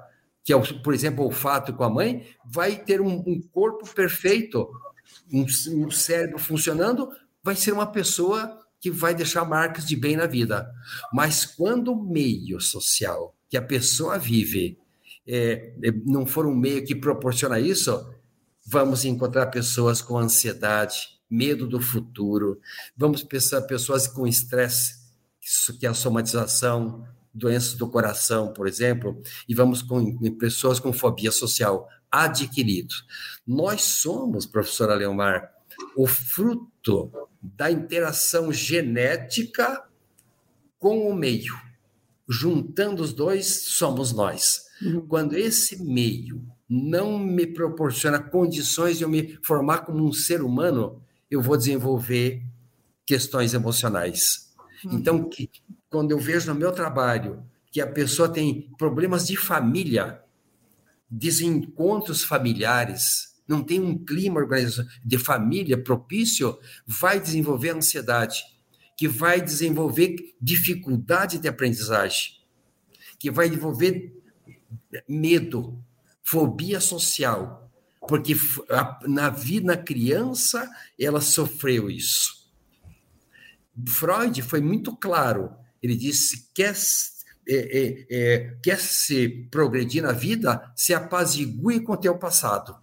[0.48, 4.66] que é, por exemplo, o olfato com a mãe, vai ter um, um corpo perfeito,
[5.30, 7.10] um, um cérebro funcionando,
[7.42, 10.66] vai ser uma pessoa que vai deixar marcas de bem na vida.
[11.12, 14.78] Mas quando o meio social que a pessoa vive
[15.26, 18.10] é, é, não for um meio que proporciona isso,
[18.64, 22.58] vamos encontrar pessoas com ansiedade, medo do futuro,
[22.96, 24.94] vamos pensar pessoas com estresse,
[25.78, 31.30] que é a somatização, doenças do coração, por exemplo, e vamos com pessoas com fobia
[31.30, 32.94] social adquirido.
[33.46, 35.52] Nós somos, professora Leomar,
[35.96, 37.10] o fruto
[37.40, 39.84] da interação genética
[40.78, 41.54] com o meio.
[42.28, 44.66] Juntando os dois, somos nós.
[44.82, 45.06] Uhum.
[45.06, 51.02] Quando esse meio não me proporciona condições de eu me formar como um ser humano,
[51.30, 52.42] eu vou desenvolver
[53.06, 54.54] questões emocionais.
[54.84, 54.92] Uhum.
[54.92, 55.50] Então, que,
[55.90, 60.22] quando eu vejo no meu trabalho que a pessoa tem problemas de família,
[61.10, 64.46] desencontros familiares, não tem um clima
[65.04, 68.42] de família propício, vai desenvolver ansiedade,
[68.96, 72.32] que vai desenvolver dificuldade de aprendizagem,
[73.18, 74.12] que vai desenvolver
[75.08, 75.82] medo,
[76.22, 77.70] fobia social,
[78.06, 78.34] porque
[79.06, 80.68] na vida na criança
[80.98, 82.38] ela sofreu isso.
[83.86, 85.54] Freud foi muito claro.
[85.82, 86.74] Ele disse quer
[87.50, 92.76] é, é, é, quer se progredir na vida, se apazigue com o teu passado.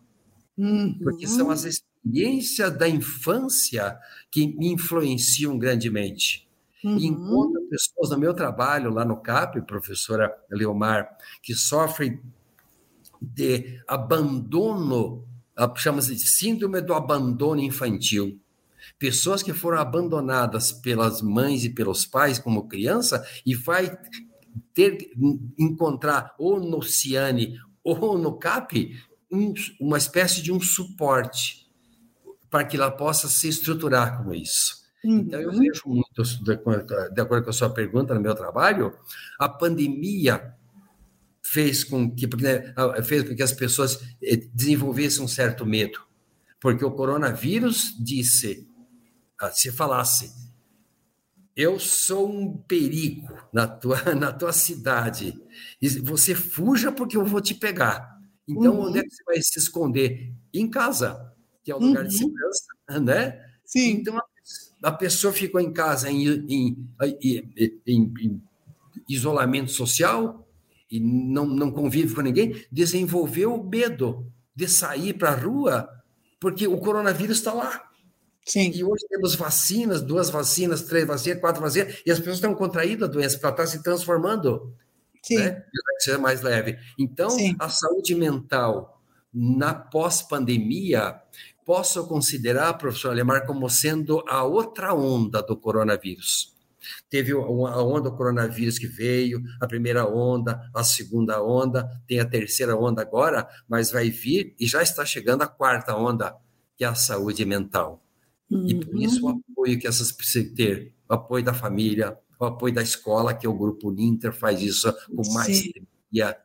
[0.58, 0.98] Uhum.
[1.04, 3.98] Porque são as experiências da infância
[4.32, 6.46] que me influenciam grandemente.
[6.84, 6.98] Uhum.
[7.00, 12.22] encontro pessoas no meu trabalho lá no CAP, professora Leomar, que sofrem
[13.20, 15.26] de abandono,
[15.78, 18.40] chama-se de síndrome do abandono infantil.
[18.98, 23.98] Pessoas que foram abandonadas pelas mães e pelos pais como criança e vai
[24.74, 25.12] ter
[25.58, 28.96] encontrar ou no Ciane ou no CAP
[29.32, 31.66] um, uma espécie de um suporte
[32.50, 34.86] para que ela possa se estruturar com isso.
[35.04, 35.20] Uhum.
[35.20, 36.24] Então, eu vejo muito,
[37.14, 38.94] de acordo com a sua pergunta no meu trabalho,
[39.40, 40.54] a pandemia
[41.44, 42.74] fez com que, né,
[43.04, 46.00] fez com que as pessoas eh, desenvolvessem um certo medo.
[46.60, 48.68] Porque o coronavírus disse,
[49.54, 50.32] se falasse,
[51.56, 55.40] eu sou um perigo na tua, na tua cidade,
[56.04, 58.16] você fuja porque eu vou te pegar.
[58.48, 58.88] Então, uhum.
[58.88, 60.32] onde é que você vai se esconder?
[60.54, 61.34] Em casa,
[61.64, 62.10] que é o lugar uhum.
[62.10, 62.66] de segurança,
[63.02, 63.42] né?
[63.66, 63.92] Sim.
[63.92, 64.24] Então, a,
[64.84, 66.90] a pessoa ficou em casa em, em,
[67.88, 68.42] em, em
[69.08, 70.48] isolamento social
[70.90, 75.90] e não, não convive com ninguém, desenvolveu o medo de sair para a rua
[76.40, 77.85] porque o coronavírus está lá.
[78.46, 78.72] Sim.
[78.74, 83.06] E hoje temos vacinas, duas vacinas, três vacinas, quatro vacinas, e as pessoas estão contraindo
[83.06, 84.74] a doença, ela está se transformando.
[85.24, 85.38] Sim.
[85.38, 85.64] Né?
[86.00, 86.78] Ser mais leve.
[87.00, 87.56] Então, Sim.
[87.58, 89.02] a saúde mental
[89.34, 91.20] na pós-pandemia,
[91.66, 96.54] posso considerar, professor Alemar, como sendo a outra onda do coronavírus.
[97.10, 97.40] Teve a
[97.82, 103.02] onda do coronavírus que veio, a primeira onda, a segunda onda, tem a terceira onda
[103.02, 106.36] agora, mas vai vir e já está chegando a quarta onda,
[106.78, 108.05] que é a saúde mental.
[108.50, 108.68] Uhum.
[108.68, 109.42] E por isso o uhum.
[109.52, 113.50] apoio que essas precisam ter, o apoio da família, o apoio da escola, que é
[113.50, 115.64] o grupo Ninter, faz isso com mais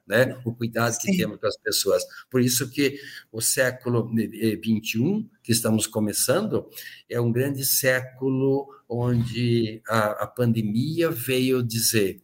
[0.07, 0.41] né?
[0.45, 1.17] o cuidado que Sim.
[1.17, 2.03] temos com as pessoas.
[2.31, 2.99] Por isso que
[3.31, 6.67] o século XXI, que estamos começando,
[7.09, 12.21] é um grande século onde a, a pandemia veio dizer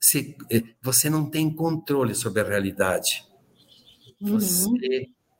[0.00, 3.24] se, eh, você não tem controle sobre a realidade.
[4.20, 4.66] Você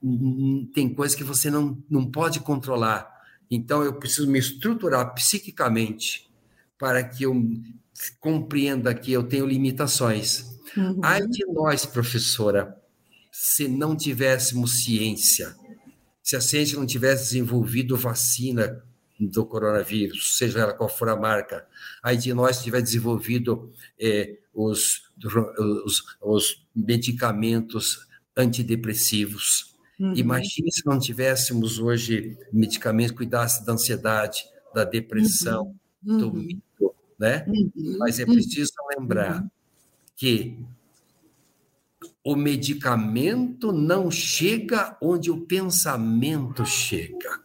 [0.02, 0.70] uhum.
[0.72, 3.11] tem coisas que você não, não pode controlar.
[3.54, 6.26] Então, eu preciso me estruturar psiquicamente
[6.78, 7.34] para que eu
[8.18, 10.58] compreenda que eu tenho limitações.
[10.74, 11.00] Uhum.
[11.02, 12.74] Ai de nós, professora,
[13.30, 15.54] se não tivéssemos ciência,
[16.22, 18.82] se a ciência não tivesse desenvolvido vacina
[19.20, 21.66] do coronavírus, seja ela qual for a marca,
[22.02, 25.10] ai de nós tiver desenvolvido é, os,
[25.84, 30.14] os, os medicamentos antidepressivos, Uhum.
[30.16, 35.74] Imagine se não tivéssemos hoje medicamentos que cuidassem da ansiedade, da depressão,
[36.04, 36.18] uhum.
[36.18, 36.34] do uhum.
[36.34, 37.44] medo, né?
[37.46, 37.96] Uhum.
[37.98, 39.50] Mas é preciso lembrar uhum.
[40.16, 40.58] que
[42.24, 47.40] o medicamento não chega onde o pensamento chega.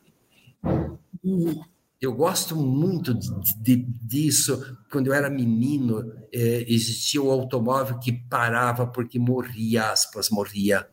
[1.23, 1.61] Uhum.
[1.99, 4.77] Eu gosto muito de, de, disso.
[4.91, 10.87] Quando eu era menino, é, existia um automóvel que parava porque morria, aspas, morria.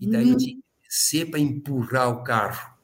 [0.00, 0.32] E daí hum.
[0.32, 0.58] eu tinha
[0.88, 2.74] que descer para empurrar o carro,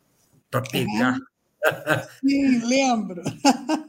[0.51, 1.17] para pegar.
[1.17, 2.07] É.
[2.21, 3.23] Sim, lembro.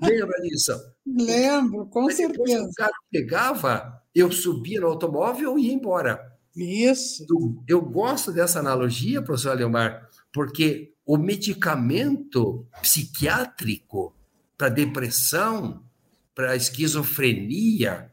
[0.01, 0.72] Lembra disso?
[1.05, 2.63] Lembro, com Mas certeza.
[2.63, 6.36] o carro pegava, eu subia no automóvel e ia embora.
[6.55, 7.26] Isso.
[7.68, 14.16] Eu, gosto dessa analogia, professor Leomar, porque o medicamento psiquiátrico
[14.57, 15.84] para depressão,
[16.34, 18.11] para esquizofrenia,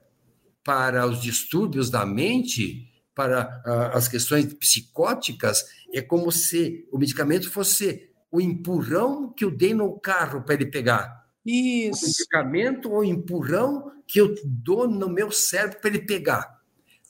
[0.65, 7.51] para os distúrbios da mente, para uh, as questões psicóticas, é como se o medicamento
[7.51, 11.27] fosse o empurrão que eu dei no carro para ele pegar.
[11.45, 12.05] Isso.
[12.05, 16.61] O medicamento ou empurrão que eu dou no meu cérebro para ele pegar.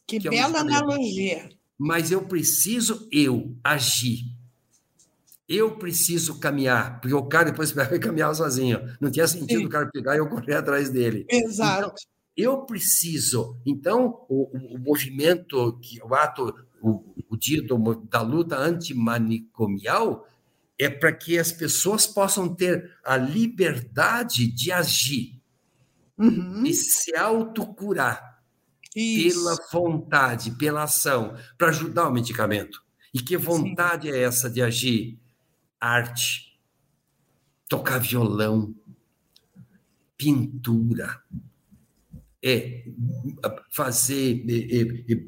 [0.07, 1.49] Que, que bela é analogia.
[1.79, 4.25] Mas eu preciso eu agir.
[5.49, 8.81] Eu preciso caminhar, porque o cara depois vai caminhar sozinho.
[9.01, 9.67] Não tinha sentido Sim.
[9.67, 11.27] o cara pegar e eu correr atrás dele.
[11.29, 11.89] Exato.
[11.89, 11.95] Então,
[12.37, 13.57] eu preciso.
[13.67, 20.27] Então, o, o, movimento, o ato, o, o dia do, da luta antimanicomial
[20.79, 25.41] é para que as pessoas possam ter a liberdade de agir
[26.19, 26.65] uhum.
[26.67, 28.43] e se autocurar
[28.93, 32.83] pela vontade, pela ação, para ajudar o medicamento.
[33.15, 34.15] E que vontade Sim.
[34.15, 35.23] é essa de agir?
[35.83, 36.57] arte,
[37.69, 38.73] tocar violão,
[40.17, 41.21] pintura,
[42.41, 42.87] é
[43.69, 45.25] fazer é, é,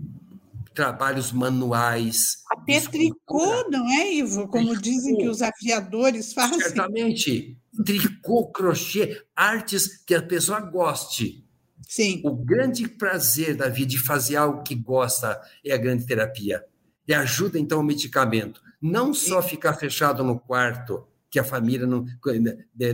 [0.75, 2.39] trabalhos manuais.
[2.51, 4.49] Até tricô, não é, Ivo?
[4.49, 4.83] Como tricô.
[4.83, 6.61] dizem que os aviadores fazem.
[6.61, 7.57] Certamente.
[7.85, 11.45] Tricô, crochê, artes que a pessoa goste.
[11.89, 12.21] Sim.
[12.25, 16.65] O grande prazer da vida de fazer algo que gosta é a grande terapia.
[17.07, 18.61] E ajuda, então, o medicamento.
[18.81, 22.05] Não só ficar fechado no quarto, que a família não,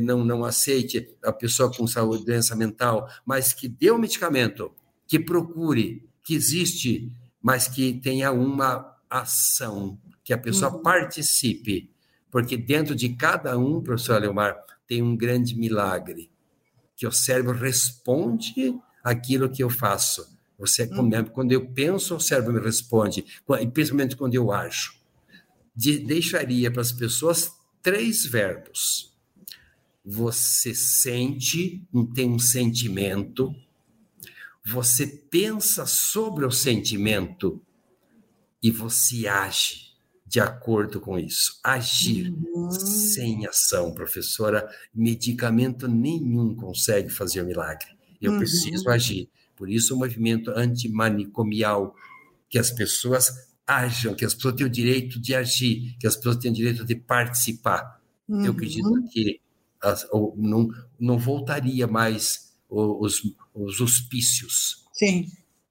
[0.01, 4.73] não, não aceite a pessoa com saúde, doença mental, mas que dê o medicamento,
[5.07, 7.13] que procure, que existe,
[7.43, 10.83] mas que tenha uma ação, que a pessoa uhum.
[10.83, 11.91] participe.
[12.31, 16.31] Porque dentro de cada um, professor Leomar, tem um grande milagre,
[16.97, 20.39] que o cérebro responde aquilo que eu faço.
[20.59, 21.25] Você hum.
[21.33, 23.25] quando eu penso, o cérebro me responde,
[23.73, 24.93] principalmente quando eu ajo.
[25.75, 27.51] De, deixaria para as pessoas
[27.83, 29.15] três verbos.
[30.05, 31.83] Você sente,
[32.15, 33.55] tem um sentimento,
[34.65, 37.61] você pensa sobre o sentimento
[38.63, 39.91] e você age
[40.27, 41.59] de acordo com isso.
[41.65, 42.71] Agir uhum.
[42.71, 47.89] sem ação, professora, medicamento nenhum consegue fazer milagre.
[48.21, 48.39] Eu uhum.
[48.39, 49.29] preciso agir.
[49.57, 51.95] Por isso, o movimento antimanicomial,
[52.49, 56.37] que as pessoas ajam, que as pessoas têm o direito de agir, que as pessoas
[56.37, 58.01] têm o direito de participar.
[58.29, 58.45] Uhum.
[58.45, 59.41] Eu acredito que
[59.83, 60.07] as,
[60.37, 63.21] não, não voltaria mais os,
[63.55, 64.85] os hospícios.
[64.93, 65.27] Sim.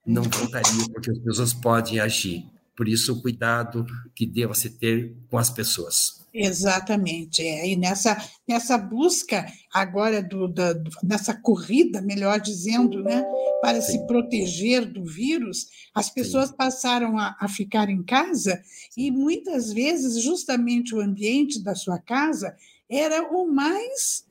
[0.06, 2.44] Não voltaria, porque as pessoas podem agir.
[2.76, 6.20] Por isso, o cuidado que deva se ter com as pessoas.
[6.32, 7.42] Exatamente.
[7.42, 7.68] É.
[7.68, 8.16] E nessa,
[8.48, 13.24] nessa busca agora, do, da, nessa corrida, melhor dizendo, né,
[13.60, 13.92] para Sim.
[13.92, 16.56] se proteger do vírus, as pessoas Sim.
[16.56, 18.62] passaram a, a ficar em casa
[18.96, 22.56] e muitas vezes, justamente o ambiente da sua casa
[22.88, 24.24] era o mais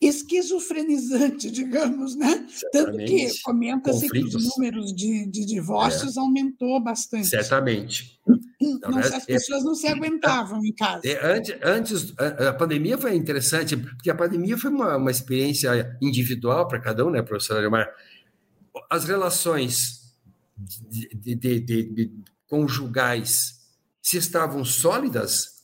[0.00, 2.46] esquizofrenizante, digamos, né?
[2.72, 6.20] Tanto que comenta-se que os números de, de divórcios é.
[6.20, 7.28] aumentou bastante.
[7.28, 8.20] Certamente.
[8.60, 11.06] Então, não, as pessoas não se aguentavam em casa.
[11.06, 16.66] É, antes, antes, a, pandemia foi interessante, porque a pandemia foi uma, uma experiência individual
[16.66, 17.88] para cada um, né, professor Alemar?
[18.90, 20.14] As relações
[20.56, 22.12] de, de, de
[22.48, 23.60] conjugais,
[24.02, 25.55] se estavam sólidas,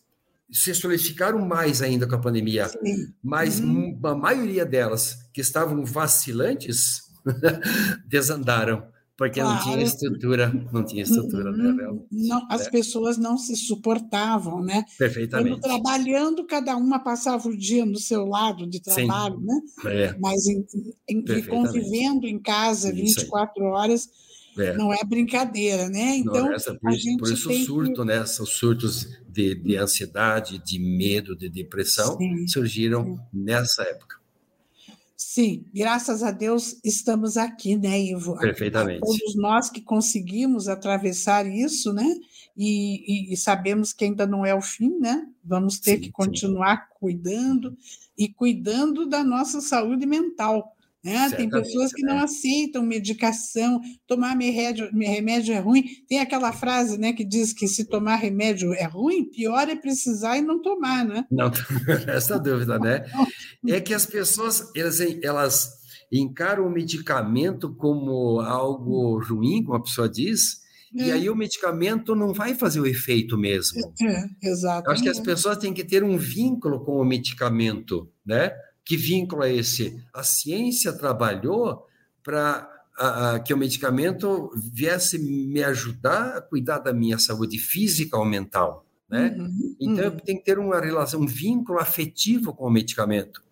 [0.53, 3.13] se solidificaram mais ainda com a pandemia, Sim.
[3.23, 3.99] mas uhum.
[4.05, 7.11] a maioria delas que estavam vacilantes
[8.07, 8.85] desandaram,
[9.17, 9.57] porque claro.
[9.57, 11.75] não tinha estrutura, não tinha estrutura, né?
[12.11, 12.71] Não, as é.
[12.71, 14.85] pessoas não se suportavam, né?
[14.99, 15.61] Perfeitamente.
[15.61, 19.47] Quando trabalhando, cada uma passava o dia no seu lado de trabalho, Sim.
[19.47, 19.61] né?
[19.87, 20.17] É.
[20.19, 20.67] Mas em,
[21.09, 24.09] em, convivendo em casa 24 horas,
[24.59, 24.77] é.
[24.77, 26.17] Não é brincadeira, né?
[26.17, 28.05] Então, Não, essa, por, a gente por isso o surto, que...
[28.05, 28.21] né?
[28.21, 33.19] Os surtos de, de ansiedade, de medo, de depressão sim, surgiram sim.
[33.33, 34.21] nessa época.
[35.17, 38.37] Sim, graças a Deus estamos aqui, né, Ivo?
[38.37, 39.01] Perfeitamente.
[39.01, 42.05] Todos nós que conseguimos atravessar isso, né?
[42.55, 45.27] E, e, e sabemos que ainda não é o fim, né?
[45.43, 47.75] Vamos ter sim, que continuar cuidando
[48.19, 51.31] e cuidando da nossa saúde mental, Né?
[51.31, 52.15] Tem pessoas que né?
[52.15, 55.85] não aceitam medicação, tomar remédio, remédio é ruim.
[56.09, 60.39] Tem aquela frase né, que diz que se tomar remédio é ruim, pior é precisar
[60.39, 61.27] e não tomar, né?
[61.31, 61.51] Não,
[62.07, 63.05] essa dúvida, né?
[63.69, 65.71] É que as pessoas, elas, elas
[66.11, 70.63] encaram o medicamento como algo ruim, como a pessoa diz,
[70.99, 71.07] é.
[71.07, 73.81] e aí o medicamento não vai fazer o efeito mesmo.
[74.03, 74.91] É, exato.
[74.91, 78.53] Acho que as pessoas têm que ter um vínculo com o medicamento, né?
[78.85, 80.03] Que vínculo é esse?
[80.13, 81.87] A ciência trabalhou
[82.23, 82.69] para
[83.45, 89.35] que o medicamento viesse me ajudar a cuidar da minha saúde física ou mental, né?
[89.37, 90.17] Uhum, então uhum.
[90.19, 93.43] tem que ter uma relação, um vínculo afetivo com o medicamento,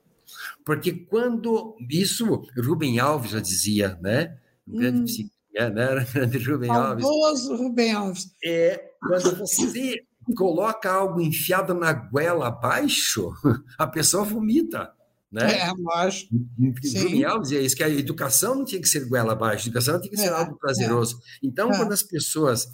[0.64, 4.36] porque quando isso Rubem Alves já dizia, né?
[4.68, 5.04] Um grande uhum.
[5.04, 6.06] psiquiatra, né?
[6.12, 7.04] Grande Rubem Alves.
[7.04, 8.34] Famoso Rubem Alves.
[8.44, 10.04] É quando você
[10.36, 13.32] coloca algo enfiado na goela abaixo,
[13.78, 14.92] a pessoa vomita.
[15.30, 15.60] Né?
[15.60, 16.34] É, lógico.
[16.82, 20.10] Julião dizia isso, que a educação não tinha que ser goela abaixo, a educação tinha
[20.10, 21.18] que ser é, algo prazeroso.
[21.18, 21.46] É.
[21.46, 21.76] Então, é.
[21.76, 22.68] quando as pessoas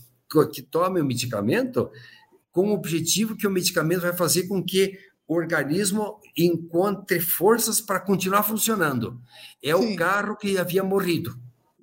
[0.53, 1.91] que tomam o medicamento,
[2.51, 4.99] com o objetivo que o medicamento vai fazer com que
[5.29, 9.21] o organismo encontre forças para continuar funcionando.
[9.63, 9.95] É Sim.
[9.95, 11.37] o carro que havia morrido.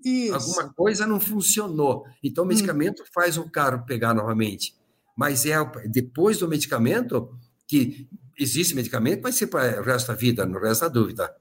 [0.04, 0.34] Isso.
[0.34, 2.06] Alguma coisa não funcionou.
[2.24, 2.50] Então, o hum.
[2.50, 3.06] medicamento hum.
[3.14, 4.76] faz o carro pegar novamente.
[5.16, 5.56] Mas é
[5.88, 7.30] depois do medicamento
[7.68, 8.08] que
[8.38, 11.36] existe medicamento que vai ser para o resto da vida, no resto da dúvida.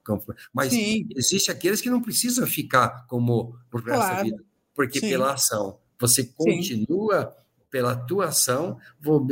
[0.53, 1.07] Mas Sim.
[1.15, 4.15] existe aqueles que não precisam ficar como o resto claro.
[4.15, 4.43] da vida,
[4.75, 5.09] porque Sim.
[5.09, 5.77] pela ação.
[5.99, 7.63] Você continua Sim.
[7.71, 8.77] pela tua ação,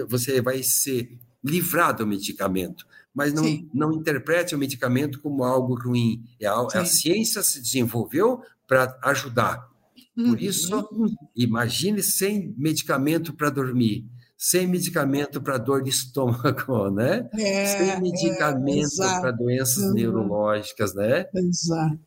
[0.08, 2.86] você vai ser livrado do medicamento.
[3.14, 3.44] Mas não,
[3.74, 6.24] não interprete o medicamento como algo ruim.
[6.40, 9.70] É a, a ciência se desenvolveu para ajudar.
[10.16, 10.38] Por uhum.
[10.38, 10.90] isso,
[11.36, 14.06] imagine sem medicamento para dormir
[14.42, 17.30] sem medicamento para dor de estômago, né?
[17.38, 19.94] É, sem é, medicamento é, para doenças uhum.
[19.94, 21.28] neurológicas, né?
[21.36, 22.00] Exato.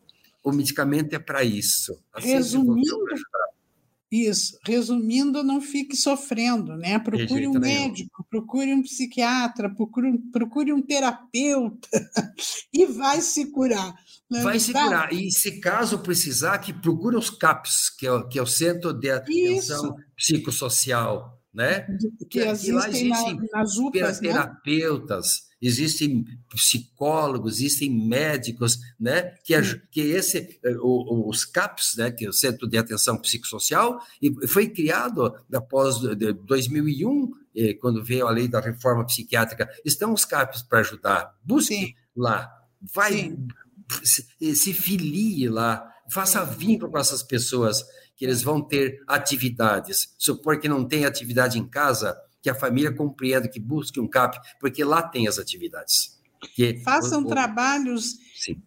[0.42, 1.96] O medicamento é para isso.
[2.16, 2.98] Resumindo,
[4.10, 4.58] isso.
[4.66, 6.98] Resumindo, não fique sofrendo, né?
[6.98, 8.28] Procure um médico, nenhum.
[8.28, 11.88] procure um psiquiatra, procure, procure um terapeuta
[12.74, 13.94] e vai se curar.
[14.28, 14.42] Né?
[14.42, 15.12] Vai se curar.
[15.12, 19.08] E se caso precisar, que procure os CAPS, que é, que é o Centro de
[19.08, 19.96] Atenção isso.
[20.16, 21.86] Psicossocial né?
[22.18, 24.28] Que, que existem lá UPAs, né?
[24.28, 25.54] terapeutas, né?
[25.62, 29.34] existem psicólogos, existem médicos, né?
[29.44, 29.54] Que,
[29.90, 32.10] que esse, eh, os CAPS, né?
[32.10, 36.00] Que é o Centro de Atenção Psicossocial, e foi criado após
[36.44, 39.70] 2001, eh, quando veio a lei da reforma psiquiátrica.
[39.84, 41.34] Estão os CAPS para ajudar.
[41.44, 41.94] Busque Sim.
[42.16, 42.50] lá,
[42.92, 43.36] vai,
[44.02, 44.26] se,
[44.56, 47.84] se filie lá, faça vínculo com essas pessoas
[48.16, 50.14] que eles vão ter atividades.
[50.18, 54.38] Supor que não tem atividade em casa, que a família compreenda, que busque um CAP,
[54.60, 56.20] porque lá tem as atividades.
[56.54, 57.28] Que Façam o, o...
[57.28, 58.62] trabalhos, sim.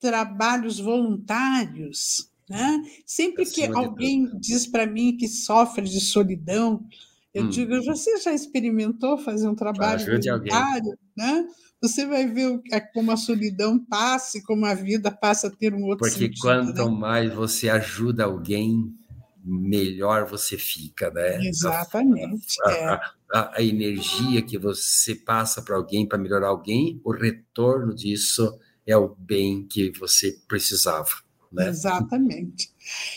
[0.00, 2.30] trabalhos voluntários.
[2.48, 2.82] Né?
[3.06, 6.84] Sempre que alguém diz para mim que sofre de solidão,
[7.32, 7.48] eu hum.
[7.48, 10.98] digo, você já experimentou fazer um trabalho voluntário?
[11.16, 11.46] Né?
[11.82, 15.72] Você vai ver é, como a solidão passa e como a vida passa a ter
[15.72, 16.40] um outro Porque sentido.
[16.40, 16.98] Porque quanto né?
[16.98, 18.94] mais você ajuda alguém,
[19.42, 21.42] melhor você fica, né?
[21.46, 22.56] Exatamente.
[22.64, 22.84] A, é.
[22.84, 28.58] a, a, a energia que você passa para alguém, para melhorar alguém, o retorno disso
[28.86, 31.10] é o bem que você precisava.
[31.52, 31.68] Né?
[31.68, 32.70] Exatamente.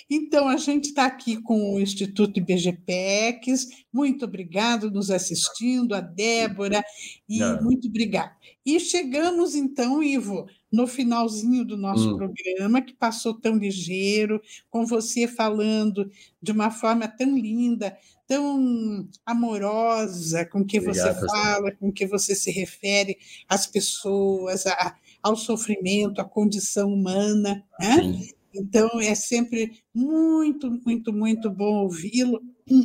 [0.09, 3.67] Então, a gente está aqui com o Instituto IBGPEX.
[3.91, 6.84] Muito obrigado nos assistindo, a Débora,
[7.29, 7.61] e Não.
[7.61, 8.34] muito obrigado.
[8.65, 12.17] E chegamos, então, Ivo, no finalzinho do nosso hum.
[12.17, 16.09] programa, que passou tão ligeiro, com você falando
[16.41, 22.34] de uma forma tão linda, tão amorosa, com que Obrigado, você fala, com que você
[22.34, 23.17] se refere
[23.47, 27.63] às pessoas, a, ao sofrimento, à condição humana.
[27.80, 28.28] Né?
[28.53, 32.41] Então, é sempre muito, muito, muito bom ouvi-lo.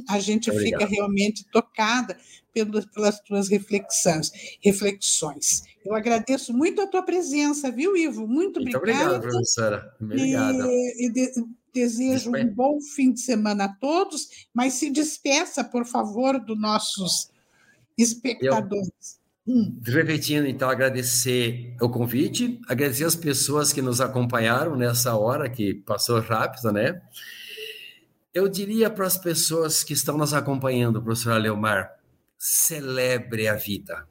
[0.09, 0.81] A gente Obrigado.
[0.81, 2.17] fica realmente tocada
[2.53, 4.31] pelas, pelas tuas reflexões,
[4.63, 5.63] reflexões.
[5.85, 8.27] Eu agradeço muito a tua presença, viu, Ivo?
[8.27, 9.17] Muito, muito obrigada.
[9.17, 9.97] obrigado, professora.
[10.01, 10.67] Obrigada.
[10.67, 11.33] E, e de,
[11.73, 17.31] desejo um bom fim de semana a todos, mas se despeça, por favor, dos nossos
[17.97, 18.89] espectadores.
[19.15, 19.18] Eu.
[19.83, 26.21] Repetindo, então, agradecer o convite, agradecer as pessoas que nos acompanharam nessa hora que passou
[26.21, 27.01] rápido, né?
[28.35, 31.91] Eu diria para as pessoas que estão nos acompanhando, professor Leomar,
[32.37, 34.07] celebre a vida.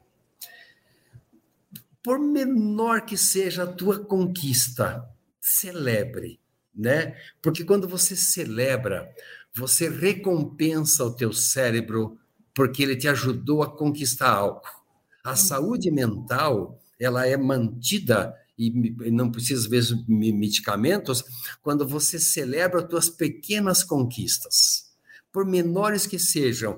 [2.02, 5.08] Por menor que seja a tua conquista,
[5.40, 6.40] celebre,
[6.74, 7.16] né?
[7.40, 9.08] Porque quando você celebra,
[9.54, 12.18] você recompensa o teu cérebro
[12.52, 14.77] porque ele te ajudou a conquistar algo.
[15.24, 18.70] A saúde mental, ela é mantida e
[19.10, 21.22] não precisa, vezes, medicamentos,
[21.62, 24.90] quando você celebra as suas pequenas conquistas,
[25.32, 26.76] por menores que sejam,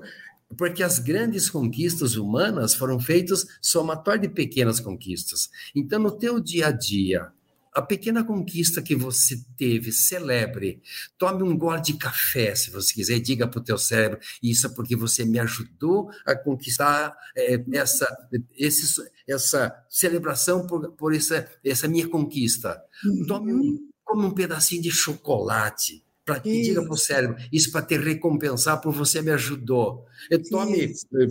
[0.57, 5.49] porque as grandes conquistas humanas foram feitas somatório de pequenas conquistas.
[5.73, 7.31] Então, no teu dia a dia,
[7.73, 10.81] a pequena conquista que você teve, celebre.
[11.17, 14.67] Tome um gole de café, se você quiser, e diga para o teu cérebro, isso
[14.67, 18.07] é porque você me ajudou a conquistar é, essa,
[18.57, 22.81] esse, essa celebração por, por essa, essa minha conquista.
[23.27, 27.85] Tome um, come um pedacinho de chocolate, para que diga para o cérebro, isso para
[27.85, 30.05] te recompensar por você me ajudou.
[30.29, 31.07] E tome, isso.
[31.19, 31.27] Eh,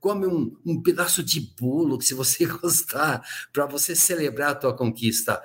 [0.00, 4.76] come um, um, pedaço de bolo, que se você gostar, para você celebrar a tua
[4.76, 5.40] conquista.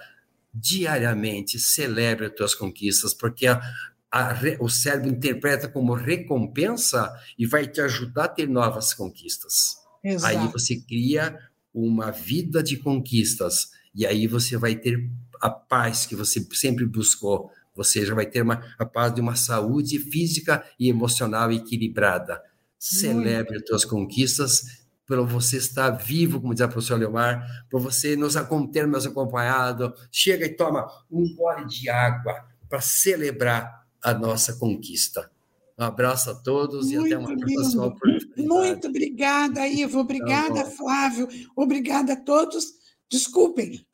[0.58, 3.62] Diariamente, celebre as tuas conquistas, porque a,
[4.10, 9.76] a, o cérebro interpreta como recompensa e vai te ajudar a ter novas conquistas.
[10.02, 10.38] Exato.
[10.38, 11.38] Aí você cria
[11.74, 15.10] uma vida de conquistas, e aí você vai ter
[15.42, 19.36] a paz que você sempre buscou, você já vai ter uma, a paz de uma
[19.36, 22.42] saúde física e emocional equilibrada.
[22.80, 28.16] Celebre as suas conquistas, para você estar vivo, como diz a professora Leomar, para você
[28.16, 28.36] nos
[28.72, 29.94] ter nos acompanhado.
[30.12, 32.34] Chega e toma um gole de água
[32.68, 35.30] para celebrar a nossa conquista.
[35.78, 38.48] Um abraço a todos Muito e até uma próxima oportunidade.
[38.48, 40.00] Muito obrigada, Ivo.
[40.00, 41.28] Obrigada, tá Flávio.
[41.56, 42.66] Obrigada a todos.
[43.10, 43.86] Desculpem,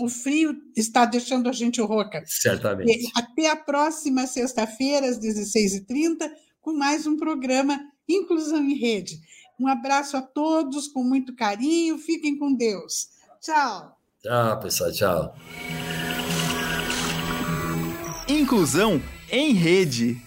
[0.00, 2.22] o frio está deixando a gente rouca.
[2.26, 3.10] Certamente.
[3.16, 9.18] Até a próxima sexta-feira, às 16h30, com mais um programa Inclusão em Rede.
[9.58, 11.98] Um abraço a todos com muito carinho.
[11.98, 13.08] Fiquem com Deus.
[13.40, 13.96] Tchau.
[14.22, 14.92] Tchau, pessoal.
[14.92, 15.36] Tchau.
[18.28, 20.20] Inclusão em Rede.